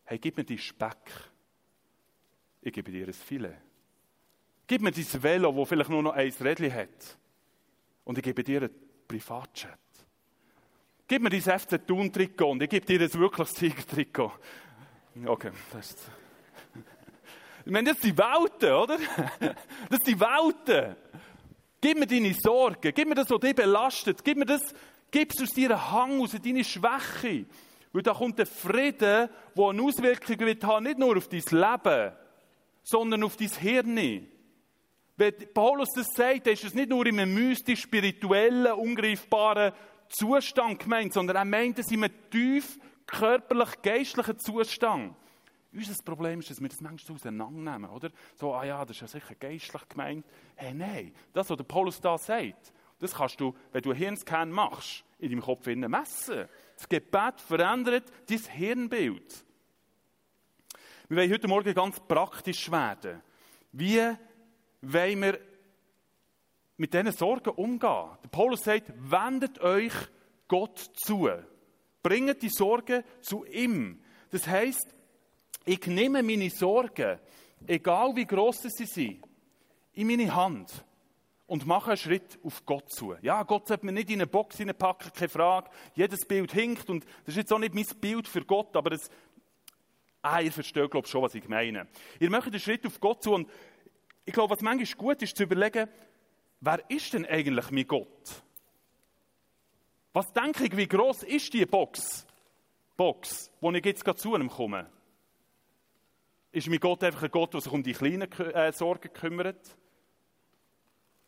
[0.05, 1.11] hey, gib mir deinen Speck.
[2.61, 3.57] Ich gebe dir ein Filet.
[4.67, 7.17] Gib mir dein Velo, das vielleicht nur noch ein Rädchen hat.
[8.03, 8.71] Und ich gebe dir einen
[9.07, 9.79] Privatchat.
[11.07, 14.31] Gib mir dein FC Thun-Trikot und ich gebe dir ein wirkliches Tiger-Trikot.
[15.25, 16.11] Okay, das ist...
[17.65, 18.97] Ich meine, das sind die Welten, oder?
[19.89, 20.95] Das sind die Welten.
[21.81, 24.61] Gib mir deine Sorgen, gib mir das, was dich belastet, gib mir das,
[25.11, 27.45] gib es aus deiner Hang, aus deiner Schwäche.
[27.93, 32.11] Weil da kommt der Frieden, der eine Auswirkung wird haben, nicht nur auf dein Leben,
[32.83, 34.27] sondern auf dein Hirn.
[35.17, 39.71] Wenn Paulus das sagt, ist es nicht nur in einem mystisch, spirituellen, ungreifbaren
[40.09, 45.15] Zustand gemeint, sondern er meint es in einem tief körperlich, geistlichen Zustand.
[45.71, 48.09] Unser Problem ist, dass wir das manchmal auseinandernehmen, oder?
[48.35, 50.25] So, ah ja, das ist ja sicher geistlich gemeint.
[50.55, 54.51] Hey, nein, das, was der Paulus da sagt, das kannst du, wenn du einen Hirnscan
[54.51, 56.47] machst, in deinem Kopf messen.
[56.75, 59.45] Das Gebet verändert dein Hirnbild.
[61.08, 63.21] Wir wollen heute Morgen ganz praktisch werden.
[63.71, 64.01] Wie
[64.81, 65.39] wollen wir
[66.77, 68.17] mit diesen Sorgen umgehen?
[68.23, 69.93] Der Paulus sagt, wendet euch
[70.47, 71.29] Gott zu.
[72.01, 74.01] Bringt die Sorgen zu ihm.
[74.31, 74.93] Das heißt,
[75.65, 77.19] ich nehme meine Sorgen,
[77.67, 79.23] egal wie groß sie sind,
[79.93, 80.86] in meine Hand
[81.47, 83.15] und mache einen Schritt auf Gott zu.
[83.21, 85.69] Ja, Gott sollte mir nicht in eine Box hineinpacken, keine Frage.
[85.93, 89.10] Jedes Bild hinkt und das ist jetzt auch nicht mein Bild für Gott, aber das,
[90.21, 91.88] ah, ihr versteht, glaube ich, schon, was ich meine.
[92.19, 93.49] Ihr macht einen Schritt auf Gott zu und
[94.25, 95.88] ich glaube, was manchmal gut ist, zu überlegen,
[96.62, 98.43] wer ist denn eigentlich mein Gott?
[100.13, 102.25] Was denke ich, wie groß ist die Box?
[102.97, 104.89] Box, wo ich jetzt gerade zu einem komme.
[106.51, 109.77] Ist mein Gott einfach ein Gott, der sich um die kleinen äh, Sorgen kümmert?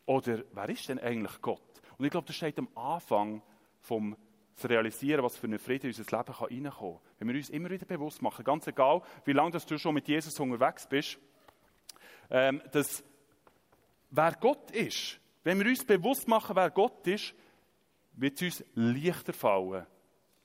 [0.08, 1.60] Oder wer ist denn eigentlich Gott?
[1.98, 3.42] Und ich glaube, das steht am Anfang
[3.78, 4.16] vom
[4.54, 7.00] zu realisieren, was für einen Frieden in unser Leben reinkommen kann.
[7.18, 10.40] Wenn wir uns immer wieder bewusst machen, ganz egal, wie lange du schon mit Jesus
[10.40, 11.18] unterwegs bist,
[12.30, 13.04] ähm, dass
[14.10, 17.34] wer Gott ist, wenn wir uns bewusst machen, wer Gott ist,
[18.14, 19.86] wird es uns leichter fallen,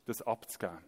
[0.06, 0.84] das abzugeben.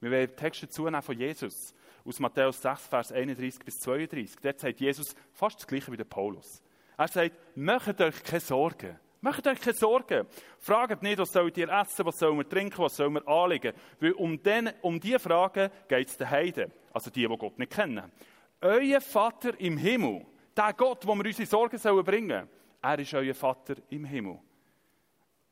[0.00, 1.72] Wir werden Texte zunehmen von Jesus
[2.04, 4.36] aus Matthäus 6, Vers 31 bis 32.
[4.42, 6.60] Dort sagt Jesus fast das Gleiche wie der Paulus.
[7.00, 8.98] Er sagt, macht euch keine Sorgen.
[9.22, 10.26] Macht euch keine Sorgen.
[10.58, 13.72] Fragt nicht, was sollt ihr essen, was sollen wir trinken, was sollen wir anlegen.
[14.00, 17.72] Weil um, den, um diese Fragen geht es den Heiden, also die, die Gott nicht
[17.72, 18.12] kennen.
[18.60, 22.46] Euer Vater im Himmel, der Gott, wo wir unsere Sorgen sollen bringen
[22.82, 24.38] er ist euer Vater im Himmel.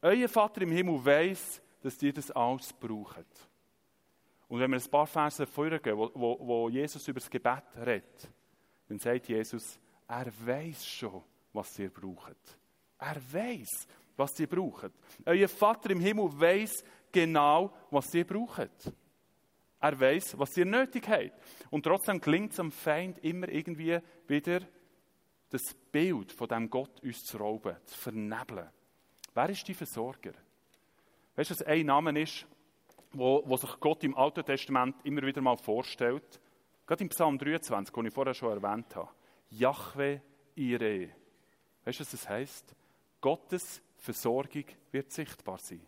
[0.02, 3.48] Euer Vater im Himmel weiß, dass ihr das alles braucht.
[4.48, 8.30] Und wenn wir ein paar Verse vorgehen, wo, wo, wo Jesus über das Gebet redet,
[8.87, 11.22] dann sagt Jesus, er weiß schon,
[11.58, 12.36] was ihr braucht.
[12.98, 14.92] Er weiß, was ihr braucht.
[15.26, 18.92] Euer Vater im Himmel weiß genau, was ihr braucht.
[19.80, 21.32] Er weiß, was ihr nötig habt.
[21.70, 24.60] Und trotzdem klingt es am Feind immer irgendwie wieder,
[25.50, 28.68] das Bild von dem Gott uns zu rauben, zu vernebeln.
[29.34, 30.32] Wer ist die Versorger?
[31.34, 32.46] Weißt du, was ein Name ist,
[33.12, 36.40] wo, wo sich Gott im Alten Testament immer wieder mal vorstellt?
[36.86, 39.10] Gerade im Psalm 23, den ich vorher schon erwähnt habe.
[39.50, 40.20] Yahweh
[40.56, 41.08] Ire.
[41.88, 42.74] Weißt du, was das heißt?
[43.18, 45.81] Gottes Versorgung wird sichtbar sein.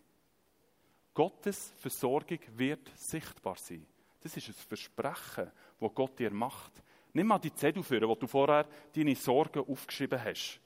[1.13, 3.85] Gottes Versorgung wird sichtbar sein.
[4.19, 6.71] Das ist ein Versprechen, das Gott dir macht.
[7.13, 10.59] Nimm mal die Zettel führen, wo du vorher deine Sorgen aufgeschrieben hast.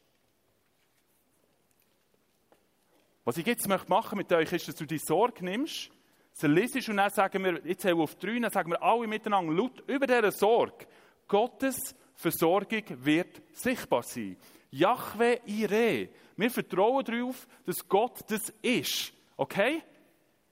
[3.25, 5.91] Was ich jetzt möchte machen mit euch, ist, dass du die Sorge nimmst,
[6.31, 9.05] sie liest und dann sagen wir, jetzt haben wir auf drei, dann sagen wir alle
[9.05, 10.87] miteinander laut über diese Sorge.
[11.27, 14.37] Gottes Versorgung wird sichtbar sein.
[14.75, 16.09] Yahweh Ire.
[16.35, 19.13] Wir vertrauen darauf, dass Gott das ist.
[19.37, 19.81] Okay?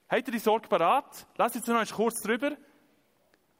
[0.07, 1.27] Habt ihr die Sorge parat?
[1.35, 2.51] Lass jetzt noch kurz drüber.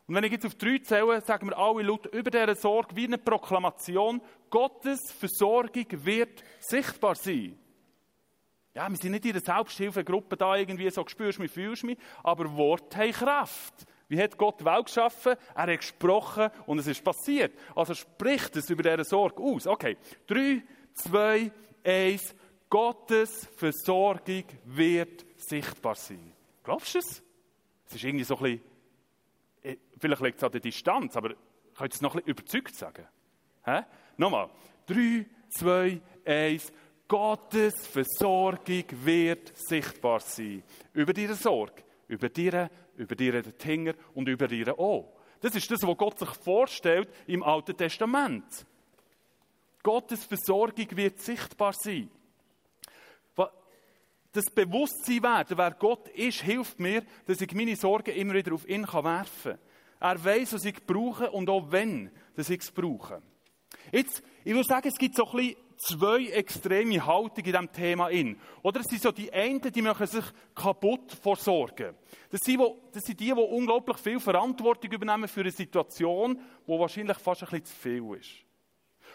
[0.07, 3.07] Und wenn ich jetzt auf drei zähle, sagen wir alle laut über diese Sorge wie
[3.07, 7.59] eine Proklamation, Gottes Versorgung wird sichtbar sein.
[8.73, 12.55] Ja, wir sind nicht in einer Selbsthilfegruppe da irgendwie so, spürst mich, fühlst mich, aber
[12.55, 13.85] Worte haben Kraft.
[14.13, 15.35] Wie hat Gott die Welt geschaffen?
[15.55, 17.57] Er hat gesprochen und es ist passiert.
[17.75, 19.65] Also spricht es über diese Sorge aus.
[19.65, 19.97] Okay,
[20.27, 20.61] drei,
[20.93, 21.51] zwei,
[21.83, 22.35] eins.
[22.69, 26.31] Gottes Versorgung wird sichtbar sein.
[26.63, 27.23] Glaubst du es?
[27.87, 28.61] Es ist irgendwie so ein bisschen,
[29.63, 31.29] äh, vielleicht liegt es an der Distanz, aber
[31.75, 33.07] könnt ihr es noch ein bisschen überzeugt sagen?
[33.65, 33.81] Hä?
[34.17, 34.51] Nochmal.
[34.85, 36.71] Drei, zwei, eins.
[37.07, 40.61] Gottes Versorgung wird sichtbar sein.
[40.93, 45.13] Über diese Sorge, über dir, über dir Tinger und über dir auch.
[45.41, 48.65] Das ist das, was Gott sich vorstellt im Alten Testament.
[49.81, 52.09] Gottes Versorgung wird sichtbar sein.
[54.31, 58.67] Das Bewusstsein werden, wer Gott ist, hilft mir, dass ich meine Sorgen immer wieder auf
[58.67, 59.59] ihn werfen kann.
[59.99, 63.21] Er weiß, was ich brauche und auch wenn, dass ich es brauche.
[63.91, 68.09] Jetzt, ich würde sagen, es gibt so ein bisschen zwei extreme Haltungen in diesem Thema
[68.09, 68.39] in.
[68.61, 71.95] Oder es sind so die einen, die machen sich kaputt vor Sorgen.
[72.29, 76.71] Das sind, die, das sind die, die unglaublich viel Verantwortung übernehmen für eine Situation, die
[76.71, 78.31] wahrscheinlich fast ein bisschen zu viel ist.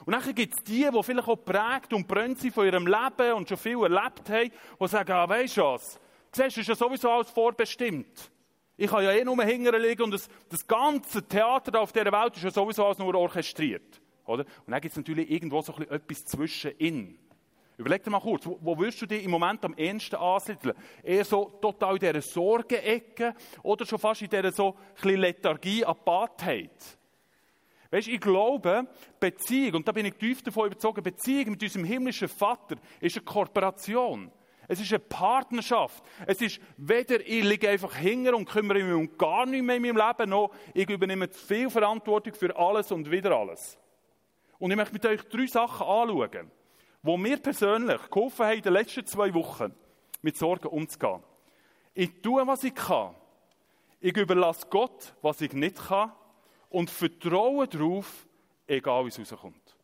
[0.04, 3.32] Und dann gibt es die, die vielleicht auch prägt und brennt sind von ihrem Leben
[3.34, 4.50] und schon viel erlebt haben,
[4.80, 5.98] die sagen, ah, weisst du was,
[6.32, 8.30] siehst du, ist ja sowieso alles vorbestimmt.
[8.76, 12.36] Ich kann ja eh nur hingern liegen und das, das ganze Theater auf dieser Welt
[12.36, 14.00] ist ja sowieso alles nur orchestriert.
[14.28, 14.44] Oder?
[14.44, 17.18] Und dann gibt es natürlich irgendwo so etwas zwischen in.
[17.78, 20.76] Überleg dir mal kurz, wo, wo würdest du dich im Moment am ehesten ansiedeln?
[21.02, 26.98] Eher so total in dieser Sorgenecke oder schon fast in dieser so ein Lethargie, Apathheit?
[27.90, 28.86] Weißt, ich glaube,
[29.18, 33.24] Beziehung, und da bin ich tief davon überzeugt, Beziehung mit unserem himmlischen Vater ist eine
[33.24, 34.30] Kooperation.
[34.66, 36.04] Es ist eine Partnerschaft.
[36.26, 39.82] Es ist weder ich liege einfach hinger und kümmere mich um gar nichts mehr in
[39.82, 43.78] meinem Leben, noch ich übernehme zu viel Verantwortung für alles und wieder alles.
[44.58, 46.50] Und ich möchte mit euch drei Sachen anschauen,
[47.02, 49.72] wo mir persönlich geholfen haben, in den letzten zwei Wochen
[50.22, 51.22] mit Sorgen umzugehen.
[51.94, 53.14] Ich tue, was ich kann.
[54.00, 56.12] Ich überlasse Gott, was ich nicht kann.
[56.70, 58.26] Und vertraue darauf,
[58.66, 59.76] egal wie es rauskommt.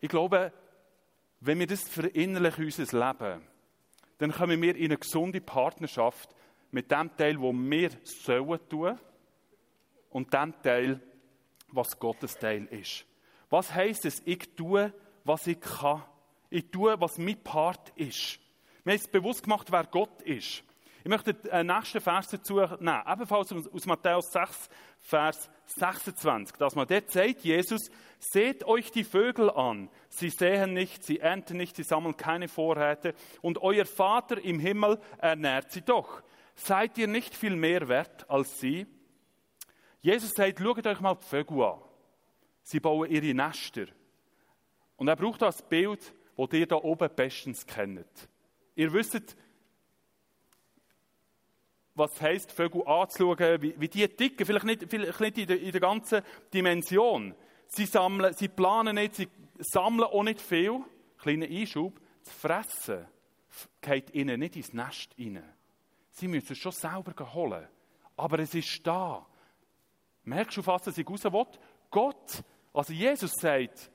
[0.00, 0.52] Ich glaube,
[1.40, 3.42] wenn wir das verinnerlichen in unser Leben,
[4.18, 6.34] dann kommen wir in eine gesunde Partnerschaft
[6.70, 8.98] mit dem Teil, wo wir sollen tun
[10.10, 11.00] und dem Teil,
[11.76, 13.04] was Gottes Teil ist.
[13.50, 14.22] Was heißt es?
[14.24, 14.92] Ich tue,
[15.24, 16.02] was ich kann.
[16.50, 18.38] Ich tue, was mein Part ist.
[18.84, 20.62] Mir ist bewusst gemacht, wer Gott ist.
[21.06, 26.56] Ich möchte den nächsten Vers dazu nehmen, ebenfalls aus Matthäus 6, Vers 26.
[26.56, 29.88] Dass man dort sagt, Jesus, seht euch die Vögel an.
[30.08, 33.14] Sie säen nicht, sie ernten nicht, sie sammeln keine Vorräte.
[33.40, 36.22] Und euer Vater im Himmel ernährt sie doch.
[36.56, 38.86] Seid ihr nicht viel mehr wert als sie?
[40.00, 41.80] Jesus sagt, schaut euch mal die Vögel an.
[42.62, 43.86] Sie bauen ihre Nester.
[44.96, 48.28] Und er braucht das Bild, das ihr da oben bestens kennt.
[48.74, 49.36] Ihr wisst,
[51.94, 55.72] was heisst, Vögel anzuschauen, wie, wie die ticken, vielleicht nicht, vielleicht nicht in, der, in
[55.72, 57.34] der ganzen Dimension.
[57.68, 59.28] Sie sammeln, sie planen nicht, sie
[59.58, 60.84] sammeln auch nicht viel.
[61.18, 63.06] Kleiner Einschub, das Fressen
[63.80, 65.42] geht ihnen nicht ins Nest rein.
[66.10, 67.66] Sie müssen es schon selber holen.
[68.16, 69.26] Aber es ist da.
[70.26, 71.46] Merkst du fast, dass ich raus will?
[71.90, 72.42] Gott,
[72.74, 73.90] also Jesus sagt,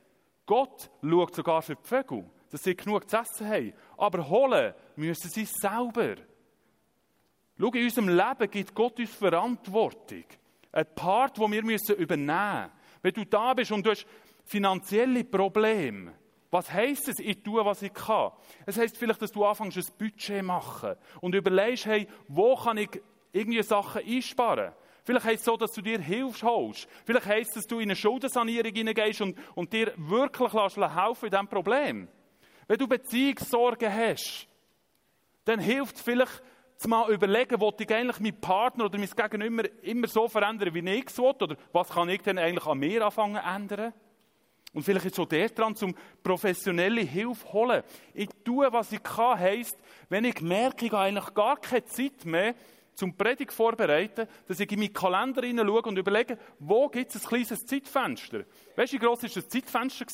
[0.46, 3.74] Gott schaut sogar für die Vögel, dass sie genug zu essen haben.
[3.98, 6.16] Aber holen müssen sie selber.
[7.60, 10.24] Schau, in unserem Leben gibt Gott uns Verantwortung.
[10.72, 12.72] Ein Part, den wir müssen übernehmen müssen.
[13.02, 14.06] Wenn du da bist und du hast
[14.46, 16.14] finanzielle Probleme,
[16.50, 18.32] was heisst es, ich tue, was ich kann?
[18.66, 23.02] Es heisst vielleicht, dass du anfängst, ein Budget machen und überlegst, hey, wo kann ich
[23.34, 24.74] irgendwie Sachen einsparen?
[25.04, 26.88] Vielleicht heisst es so, dass du dir Hilfe holst.
[27.06, 31.32] Vielleicht heisst es, dass du in eine Schuldensanierung hineingehst und, und dir wirklich helfen in
[31.32, 32.08] diesem Problem.
[32.68, 34.48] Wenn du Beziehungssorgen hast,
[35.46, 36.44] dann hilft vielleicht
[36.78, 40.90] zu mal überlegen, will ich eigentlich meinen Partner oder mein Gegenüber immer so verändern, wie
[40.90, 41.26] ich es will?
[41.26, 43.94] Oder was kann ich denn eigentlich an mir anfangen zu ändern?
[44.74, 45.94] Und vielleicht ist so der dran, zum
[46.24, 47.84] professionelle Hilfe holen.
[48.14, 49.78] Ich tue, was ich kann, heisst,
[50.10, 52.56] wenn ich merke, ich habe eigentlich gar keine Zeit mehr,
[53.02, 57.28] zum Predigt vorbereiten, dass ich in meinen Kalender hineinschaue und überlege, wo gibt es ein
[57.28, 58.46] kleines Zeitfenster?
[58.76, 60.06] Weißt du, wie gross war das Zeitfenster?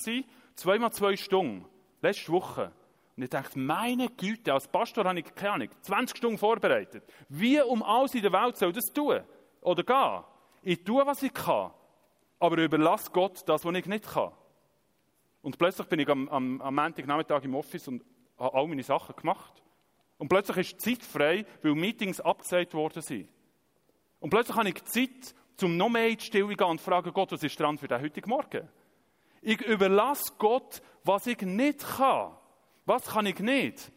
[0.55, 1.65] Zweimal zwei Stunden.
[2.01, 2.71] Letzte Woche.
[3.17, 7.03] Und ich dachte, meine Güte, als Pastor habe ich, keine Ahnung, 20 Stunden vorbereitet.
[7.27, 9.19] Wie um alles in der Welt soll das tun?
[9.59, 10.23] Oder gehen?
[10.61, 11.71] Ich tue, was ich kann,
[12.39, 14.31] aber überlasse Gott das, was ich nicht kann.
[15.41, 18.05] Und plötzlich bin ich am, am, am Montagnachmittag im Office und
[18.37, 19.61] habe all meine Sachen gemacht.
[20.17, 23.29] Und plötzlich ist Zeit frei, weil Meetings abgesagt worden sind.
[24.19, 27.31] Und plötzlich habe ich Zeit, um noch mehr in die Stille gehen und fragen, Gott,
[27.31, 28.67] was ist dran für den heutigen Morgen?
[29.41, 32.35] Ich überlasse Gott, was ich nicht kann.
[32.85, 33.91] Was kann ich nicht?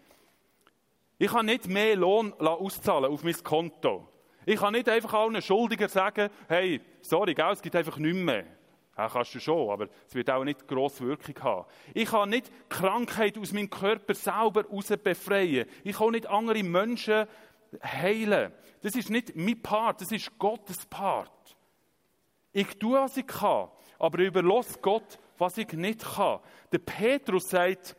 [1.19, 4.09] Ich kann nicht mehr Lohn auszahlen auf mein Konto.
[4.47, 8.47] Ich kann nicht einfach allen Schuldiger sagen, hey, sorry, es gibt einfach nichts mehr.
[9.01, 11.67] Ja, kannst du schon, aber es wird auch nicht grosse Wirkung haben.
[11.95, 15.67] Ich kann nicht Krankheit aus meinem Körper selber raus befreien.
[15.85, 17.27] Ich kann nicht andere Menschen
[17.83, 18.53] heilen.
[18.83, 21.57] Das ist nicht mein Part, das ist Gottes Part.
[22.53, 26.41] Ich tue, was ich kann, aber überlasse Gott, was ich nicht kann.
[26.71, 27.97] Der Petrus sagt,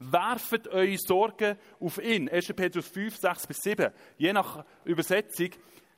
[0.00, 2.30] Werft eure Sorgen auf ihn.
[2.30, 2.54] 1.
[2.54, 3.90] Petrus 5, 6 bis 7.
[4.16, 5.50] Je nach Übersetzung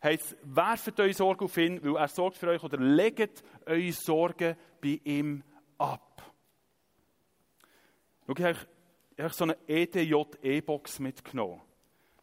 [0.02, 4.56] heißt werft eure Sorgen auf ihn, weil er sorgt für euch, oder legt eure Sorgen
[4.80, 5.42] bei ihm
[5.78, 6.22] ab.
[8.26, 8.58] Schau, ich habe,
[9.16, 11.60] ich habe so eine EDJ-E-Box mitgenommen.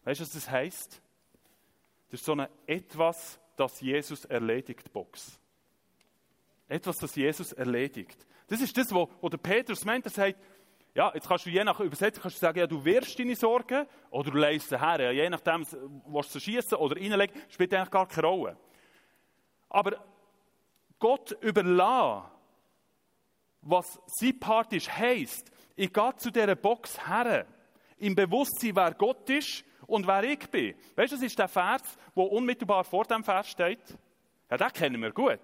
[0.04, 1.02] Weißt du, was das heisst?
[2.10, 5.40] Das ist so eine etwas, das Jesus erledigt Box.
[6.70, 8.26] Etwas, das Jesus erledigt.
[8.48, 10.06] Das ist das, was der Petrus meint.
[10.06, 10.40] Er sagt,
[10.98, 13.86] ja, jetzt kannst du je nach Übersetzung kannst du sagen, ja, du wirst deine Sorgen
[14.10, 15.00] oder du leist sie her.
[15.00, 15.64] Ja, je nachdem,
[16.08, 18.58] was du schießen oder reinlegen, spielt eigentlich gar keine Rolle.
[19.70, 20.04] Aber
[20.98, 22.32] Gott überlassen,
[23.62, 27.46] was sein Part ist, heisst, ich gehe zu dieser Box her,
[27.98, 30.74] im Bewusstsein, wer Gott ist und wer ich bin.
[30.96, 31.84] Weißt du, das ist der Vers,
[32.16, 33.96] der unmittelbar vor dem Vers steht.
[34.50, 35.40] Ja, den kennen wir gut.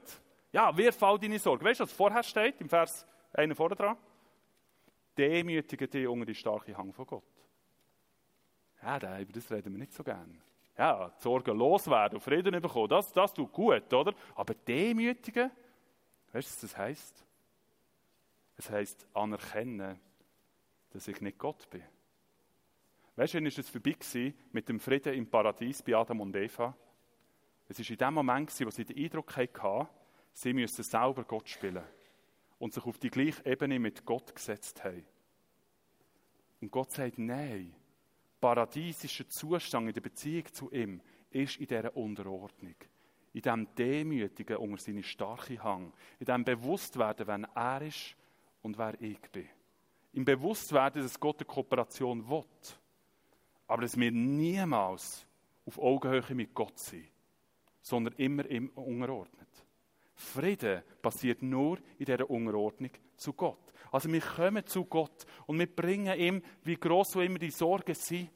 [0.51, 1.63] Ja, wir fallen deine Sorgen.
[1.63, 3.97] Weißt du, was vorher steht, im Vers 1 vorne dran?
[5.17, 7.23] Demütige dich unter die starke Hang von Gott.
[8.81, 10.41] Ja, über das reden wir nicht so gern.
[10.77, 14.13] Ja, die Sorgen loswerden und Frieden bekommen, das, das tut gut, oder?
[14.35, 15.51] Aber demütigen,
[16.31, 17.25] weißt du, was das heisst?
[18.57, 19.99] Es heisst anerkennen,
[20.91, 21.83] dass ich nicht Gott bin.
[23.15, 26.75] Weißt du, wann war es vorbei mit dem Frieden im Paradies bei Adam und Eva?
[27.67, 29.87] Es war in dem Moment, wo sie den Eindruck hatten,
[30.33, 31.83] sie müssten selber Gott spielen
[32.63, 35.05] und sich auf die gleiche Ebene mit Gott gesetzt haben.
[36.61, 37.75] Und Gott sagt, nein,
[38.39, 42.75] paradiesischer Zustand in der Beziehung zu ihm ist in dieser Unterordnung.
[43.33, 45.91] In diesem Demütigen unter seine starke Hang.
[46.19, 48.15] In diesem Bewusstwerden, wenn er ist
[48.61, 49.49] und wer ich bin.
[50.13, 52.45] Im Bewusstwerden, dass Gott eine Kooperation will.
[53.67, 55.27] Aber dass wir niemals
[55.65, 57.11] auf Augenhöhe mit Gott sind,
[57.81, 59.49] sondern immer im unterordnet.
[60.15, 63.73] Frieden passiert nur in dieser Unterordnung zu Gott.
[63.91, 68.29] Also wir kommen zu Gott und wir bringen ihm, wie groß immer die Sorgen sind.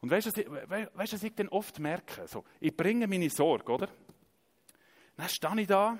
[0.00, 2.26] Und weißt du, was ich dann oft merke?
[2.26, 3.88] So, ich bringe meine Sorge, oder?
[5.16, 5.98] Dann stehe ich da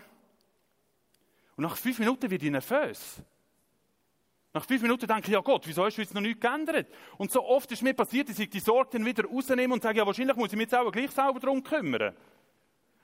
[1.56, 3.22] und nach fünf Minuten werde ich nervös.
[4.54, 6.88] Nach fünf Minuten denke ich, ja Gott, wieso hast du jetzt noch nichts geändert?
[7.16, 9.98] Und so oft ist mir passiert, dass ich die Sorge dann wieder rausnehme und sage,
[9.98, 12.14] ja wahrscheinlich muss ich mich jetzt auch gleich selber darum kümmern.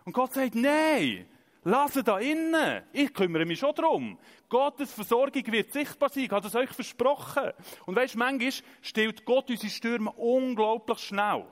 [0.09, 1.26] Und Gott sagt, nein,
[1.64, 2.82] lass da innen.
[2.94, 4.18] Ich kümmere mich schon darum.
[4.48, 6.24] Gottes Versorgung wird sichtbar sein.
[6.24, 7.52] Ich habe das euch versprochen.
[7.84, 11.44] Und weißt du, manchmal stellt Gott unsere Stürme unglaublich schnell.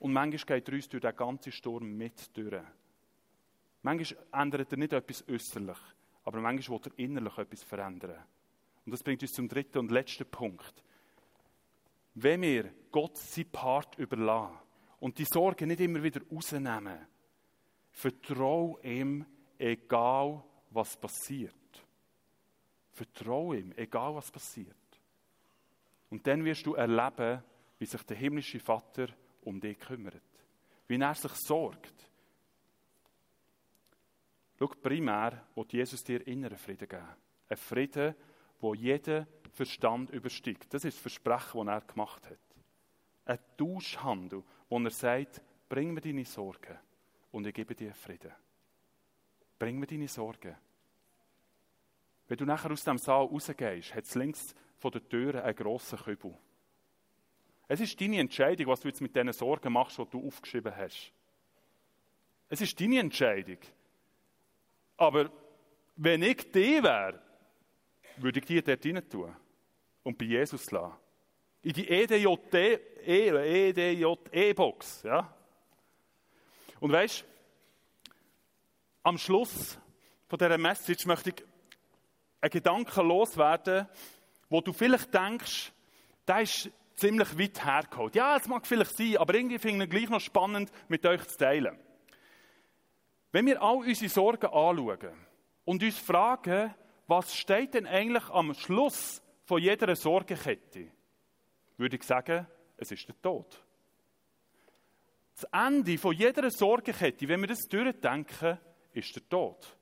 [0.00, 2.60] Und manchmal geht er uns durch den ganzen Sturm mit durch.
[3.80, 5.78] Manchmal ändert er nicht etwas äußerlich,
[6.24, 8.22] aber manchmal will er innerlich etwas verändern.
[8.84, 10.84] Und das bringt uns zum dritten und letzten Punkt.
[12.12, 14.58] Wenn wir Gott sein Part überlassen
[15.00, 17.15] und die Sorgen nicht immer wieder rausnehmen,
[17.96, 19.24] Vertrau ihm,
[19.56, 21.54] egal was passiert.
[22.92, 24.76] Vertrau ihm, egal was passiert.
[26.10, 27.42] Und dann wirst du erleben,
[27.78, 29.08] wie sich der himmlische Vater
[29.44, 30.20] um dich kümmert.
[30.86, 32.10] Wie er sich sorgt.
[34.58, 37.16] Schau, primär wird Jesus dir inneren Frieden geben.
[37.48, 38.14] Ein Frieden,
[38.60, 40.66] wo jeder Verstand übersteigt.
[40.74, 42.38] Das ist das Versprechen, das er gemacht hat.
[43.24, 45.40] Ein Tauschhandel, wo er sagt,
[45.70, 46.78] bring mir deine Sorgen
[47.32, 48.32] und ich gebe dir Frieden.
[49.58, 50.56] Bring mir deine Sorgen.
[52.28, 55.98] Wenn du nachher aus dem Saal rausgehst, hat es links von der Tür einen grossen
[55.98, 56.36] Kübel.
[57.68, 61.12] Es ist deine Entscheidung, was du jetzt mit diesen Sorgen machst, die du aufgeschrieben hast.
[62.48, 63.58] Es ist deine Entscheidung.
[64.96, 65.30] Aber
[65.96, 67.20] wenn ich die wäre,
[68.18, 69.34] würde ich die dort rein tun
[70.02, 70.94] und bei Jesus lassen.
[71.62, 72.42] In die EDJ-E-Box,
[75.02, 75.35] ja?
[76.80, 77.24] Und weißt
[79.02, 79.78] am Schluss
[80.28, 81.44] von dieser Message möchte ich
[82.40, 83.86] einen Gedanken loswerden,
[84.48, 85.72] wo du vielleicht denkst,
[86.26, 88.14] der ist ziemlich weit hergeholt.
[88.16, 91.38] Ja, es mag vielleicht sein, aber irgendwie finde ich gleich noch spannend, mit euch zu
[91.38, 91.78] teilen.
[93.32, 95.26] Wenn wir all unsere Sorgen anschauen
[95.64, 96.74] und uns fragen,
[97.06, 100.90] was steht denn eigentlich am Schluss von jeder Sorgenkette,
[101.76, 102.46] würde ich sagen,
[102.76, 103.62] es ist der Tod.
[105.38, 108.58] Das Ende von jeder Sorgenkette, wenn wir das durchdenken,
[108.92, 109.76] ist der Tod.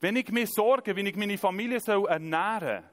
[0.00, 2.90] Wenn ich mir sorge, wie ich meine Familie ernähren soll,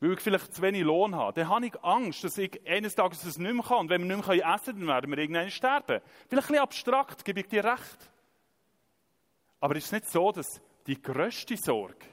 [0.00, 3.22] weil ich vielleicht zu wenig Lohn habe, dann habe ich Angst, dass ich eines Tages
[3.22, 3.78] das nicht mehr kann.
[3.78, 6.00] Und wenn wir nicht mehr essen können, dann werden wir irgendwann sterben.
[6.28, 8.10] Vielleicht ein bisschen abstrakt, gebe ich dir recht.
[9.58, 10.46] Aber ist es nicht so, dass
[10.86, 12.06] die grösste Sorge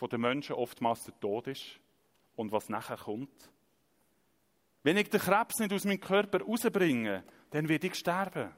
[0.00, 1.80] der Menschen oftmals der Tod ist
[2.34, 3.51] und was nachher kommt?
[4.82, 8.52] Wenn ich den Krebs nicht aus meinem Körper rausbringe, dann werde ich sterben.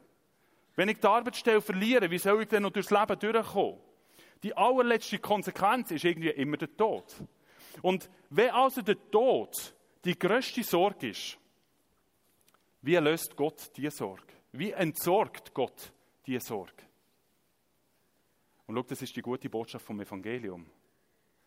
[0.76, 3.78] Wenn ich die Arbeitsstelle verliere, wie soll ich denn noch durchs Leben durchkommen?
[4.42, 7.14] Die allerletzte Konsequenz ist irgendwie immer der Tod.
[7.82, 11.38] Und wenn also der Tod die größte Sorge ist,
[12.82, 14.34] wie löst Gott diese Sorge?
[14.52, 15.92] Wie entsorgt Gott
[16.26, 16.84] diese Sorge?
[18.66, 20.66] Und schau, das ist die gute Botschaft vom Evangelium.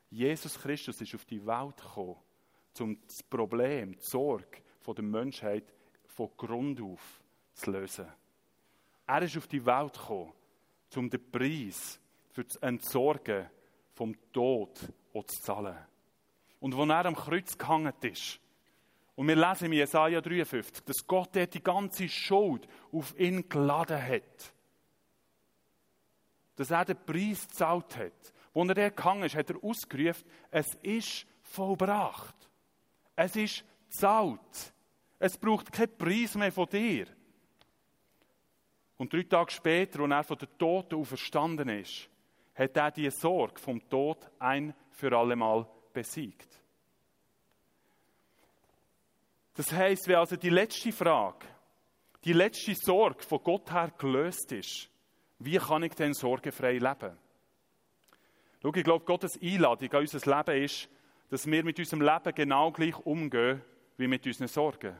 [0.10, 2.18] Jesus Christus ist auf die Welt gekommen,
[2.80, 4.62] um das Problem, die Sorge
[4.96, 5.74] der Menschheit
[6.06, 7.22] von Grund auf
[7.54, 8.08] zu lösen.
[9.06, 10.34] Er ist auf die Welt gekommen,
[10.96, 12.00] um den Preis
[12.32, 13.50] für das Entsorgen
[13.94, 15.78] vom Tod zu zahlen.
[16.60, 18.40] Und wo er am Kreuz gehangen ist,
[19.18, 24.00] und wir lesen in Jesaja 53, dass Gott dort die ganze Schuld auf ihn geladen
[24.00, 24.54] hat.
[26.56, 28.34] Dass er den Preis gezahlt hat.
[28.54, 32.36] Wo er dort gehangen ist, hat er ausgerufen, es ist vollbracht.
[33.16, 34.74] Es ist zahlt.
[35.20, 37.08] Es braucht keinen Preis mehr von dir.
[38.98, 42.10] Und drei Tage später, als er von den Toten auferstanden ist,
[42.56, 46.62] hat er die Sorge vom Tod ein für allemal besiegt.
[49.54, 51.46] Das heißt, wenn also die letzte Frage,
[52.24, 54.90] die letzte Sorge von Gott her gelöst ist,
[55.40, 57.18] wie kann ich denn sorgenfrei leben?
[58.62, 60.90] Schau, ich glaube, Gottes Einladung an unser Leben ist,
[61.30, 63.62] dass wir mit unserem Leben genau gleich umgehen
[63.98, 64.98] wie mit unseren Sorgen.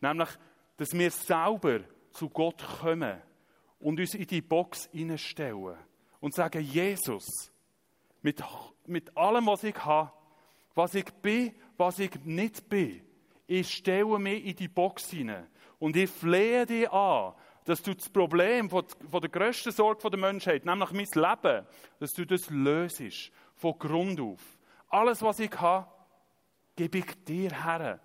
[0.00, 0.28] Nämlich,
[0.76, 1.80] dass wir selber
[2.10, 3.20] zu Gott kommen
[3.78, 5.76] und uns in die Box hineinstellen
[6.20, 7.52] und sagen, Jesus,
[8.22, 8.42] mit,
[8.86, 10.12] mit allem, was ich habe,
[10.74, 13.02] was ich bin, was ich nicht bin,
[13.46, 15.48] ich stelle mich in die Box hinein
[15.78, 17.34] und ich flehe dich an,
[17.64, 21.66] dass du das Problem von, der grössten Sorge der Menschheit, nämlich mein Leben,
[21.98, 24.40] dass du das löst, von Grund auf.
[24.88, 25.86] Alles, was ich habe,
[26.74, 28.00] gebe ich dir her.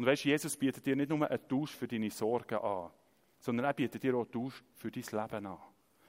[0.00, 2.88] Und weißt, Jesus bietet dir nicht nur einen Tausch für deine Sorgen an,
[3.38, 5.58] sondern er bietet dir auch einen Tausch für dein Leben an.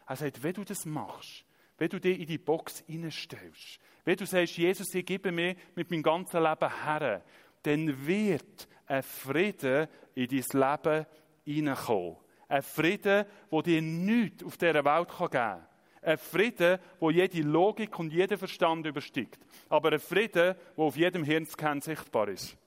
[0.08, 1.44] Er sagt, wenn du das machst,
[1.78, 5.92] wenn du dich in die Box hineinstellst, wenn du sagst, Jesus, ich gebe mir mit
[5.92, 7.22] meinem ganzen Leben her,
[7.64, 11.06] dann wird ein Frieden in dein Leben
[11.44, 12.16] hineinkommen.
[12.48, 15.68] Ein Frieden, der dir nichts auf dieser Welt geben kann.
[16.02, 19.46] Ein Frieden, wo jede Logik und jeder Verstand übersteigt.
[19.68, 22.58] Aber ein Frieden, der auf jedem Hirnscan sichtbar ist.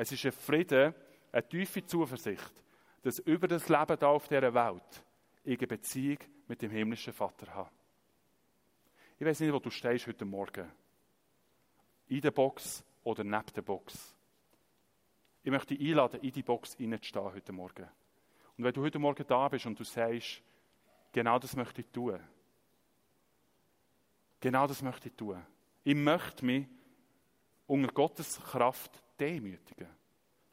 [0.00, 0.94] Es ist ein Frieden,
[1.32, 2.52] eine tiefe Zuversicht,
[3.02, 5.04] dass über das Leben hier auf dieser Welt
[5.42, 7.70] ich eine Beziehung mit dem himmlischen Vater habe.
[9.18, 10.70] Ich weiß nicht, wo du stehst heute Morgen.
[12.06, 14.14] In der Box oder neben der Box.
[15.42, 17.88] Ich möchte dich einladen, in die Box reinzustehen heute Morgen.
[18.56, 20.42] Und wenn du heute Morgen da bist und du sagst,
[21.10, 22.20] genau das möchte ich tun.
[24.38, 25.44] Genau das möchte ich tun.
[25.82, 26.68] Ich möchte mich
[27.66, 29.88] unter Gottes Kraft demütigen.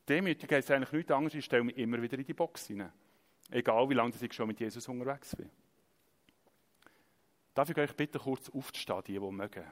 [0.07, 2.91] Demütigen heißt eigentlich nichts anderes, ich stelle mich immer wieder in die Box hinein.
[3.49, 5.49] Egal, wie lange ich schon mit Jesus unterwegs bin.
[7.53, 9.65] Darf ich euch bitte kurz aufzustehen, die, die mögen?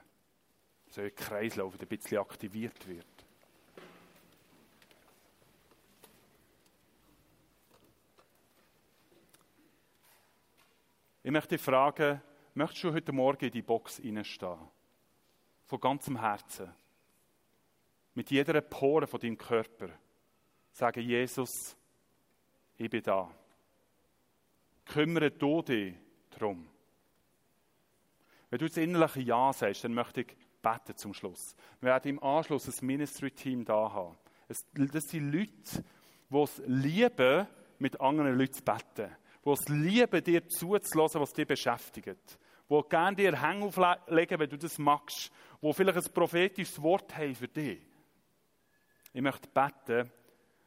[0.89, 3.06] So ein Kreislauf ein bisschen aktiviert wird.
[11.24, 12.22] Ich möchte dich fragen,
[12.54, 14.58] möchtest du heute Morgen in die Box hineinstehen?
[15.66, 16.74] Von ganzem Herzen.
[18.14, 19.89] Mit jeder Pore von deinem Körper.
[20.72, 21.76] Sagen, Jesus,
[22.78, 23.30] ich bin da.
[24.86, 25.95] Kümmere du dich
[26.32, 26.68] darum.
[28.49, 31.55] Wenn du das innerliche Ja sagst, dann möchte ich beten zum Schluss.
[31.80, 34.18] Wir werden im Anschluss ein Ministry-Team da haben.
[34.47, 34.64] Das
[35.09, 35.84] sind Leute,
[36.30, 37.47] die es lieben,
[37.80, 39.16] mit anderen Leuten zu beten.
[39.45, 42.39] Die es lieben, dir zuzulassen, was dich beschäftigt.
[42.70, 45.32] Die gerne dir Hänge auflegen, wenn du das magst.
[45.61, 47.80] Die vielleicht ein prophetisches Wort haben für dich.
[49.14, 50.11] Ich möchte beten,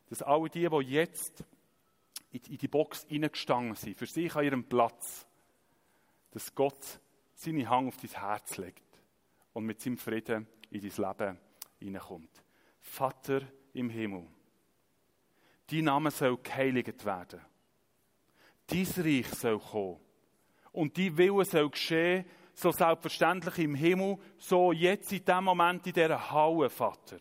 [0.09, 1.44] dass alle die, die jetzt
[2.30, 5.26] in die Box hineingestanden sind, für sich an ihrem Platz,
[6.30, 7.01] dass Gott
[7.34, 8.86] seine Hand auf dein Herz legt.
[9.57, 11.38] und mit seinem Frieden in dein Leben
[11.78, 12.44] hineinkommt.
[12.78, 13.40] Vater
[13.72, 14.26] im Himmel,
[15.70, 17.40] dein Name soll geheiligt werden.
[18.66, 20.01] Dein Reich soll kommen.
[20.72, 25.94] Und dein Wille soll geschehen, so selbstverständlich im Himmel, so jetzt in dem Moment in
[25.94, 27.18] dieser Halle, Vater.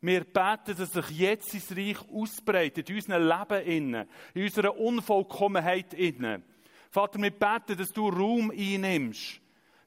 [0.00, 5.92] Wir beten, dass sich jetzt sein Reich ausbreitet in unserem Leben innen, in unserer Unvollkommenheit
[5.94, 6.42] innen.
[6.90, 9.40] Vater, wir beten, dass du Raum einnimmst.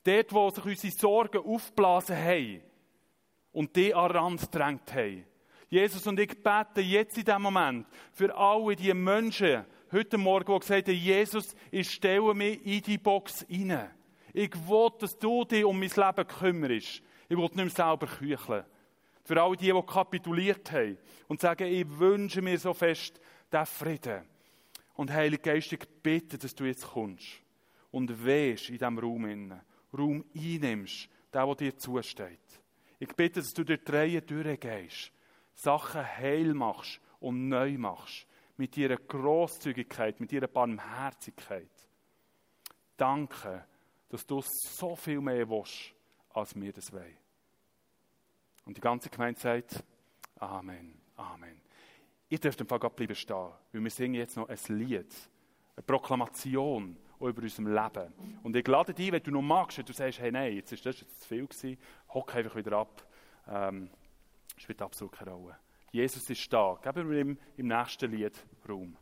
[0.03, 2.61] Dort, wo sich unsere Sorgen aufblasen haben
[3.51, 5.25] und die an den Rand drängt haben.
[5.69, 10.59] Jesus und ich bete jetzt in diesem Moment für alle die Menschen heute Morgen, die
[10.59, 13.89] gesagt haben, Jesus, ich stelle mich in die Box rein.
[14.33, 17.01] Ich will, dass du dich um mein Leben kümmerst.
[17.29, 18.65] Ich will nicht mehr selber kücheln.
[19.23, 20.97] Für all die, die kapituliert haben
[21.27, 23.19] und sagen, ich wünsche mir so fest
[23.51, 24.23] den Frieden.
[24.95, 27.41] Und Heilige Geist, ich bitte, dass du jetzt kommst
[27.91, 29.61] und wehst in diesem Raum innen.
[29.97, 32.61] Raum einnimmst, der, der dir zusteht.
[32.99, 35.11] Ich bitte, dass du durch die Reihe durchgehst,
[35.53, 38.27] Sachen heil machst und neu machst.
[38.57, 41.71] Mit ihrer Großzügigkeit, mit ihrer Barmherzigkeit.
[42.97, 43.65] Danke,
[44.09, 45.93] dass du so viel mehr willst,
[46.29, 47.22] als wir das wollen.
[48.65, 49.83] Und die ganze Gemeinde sagt,
[50.39, 51.61] Amen, Amen.
[52.29, 55.13] Ihr dürft im Fall gerade bleiben stehen, weil wir singen jetzt noch ein Lied,
[55.75, 58.13] eine Proklamation über unserem Leben.
[58.43, 60.85] Und ich lade dich, wenn du noch magst, wenn du sagst, hey, nein, jetzt ist
[60.85, 61.77] das jetzt zu viel gewesen,
[62.09, 63.07] hock einfach wieder ab.
[63.47, 63.89] Ähm,
[64.57, 65.57] spielt absolut keine Rolle.
[65.91, 66.77] Jesus ist da.
[66.81, 68.33] Geben wir ihm im nächsten Lied
[68.67, 68.97] Raum.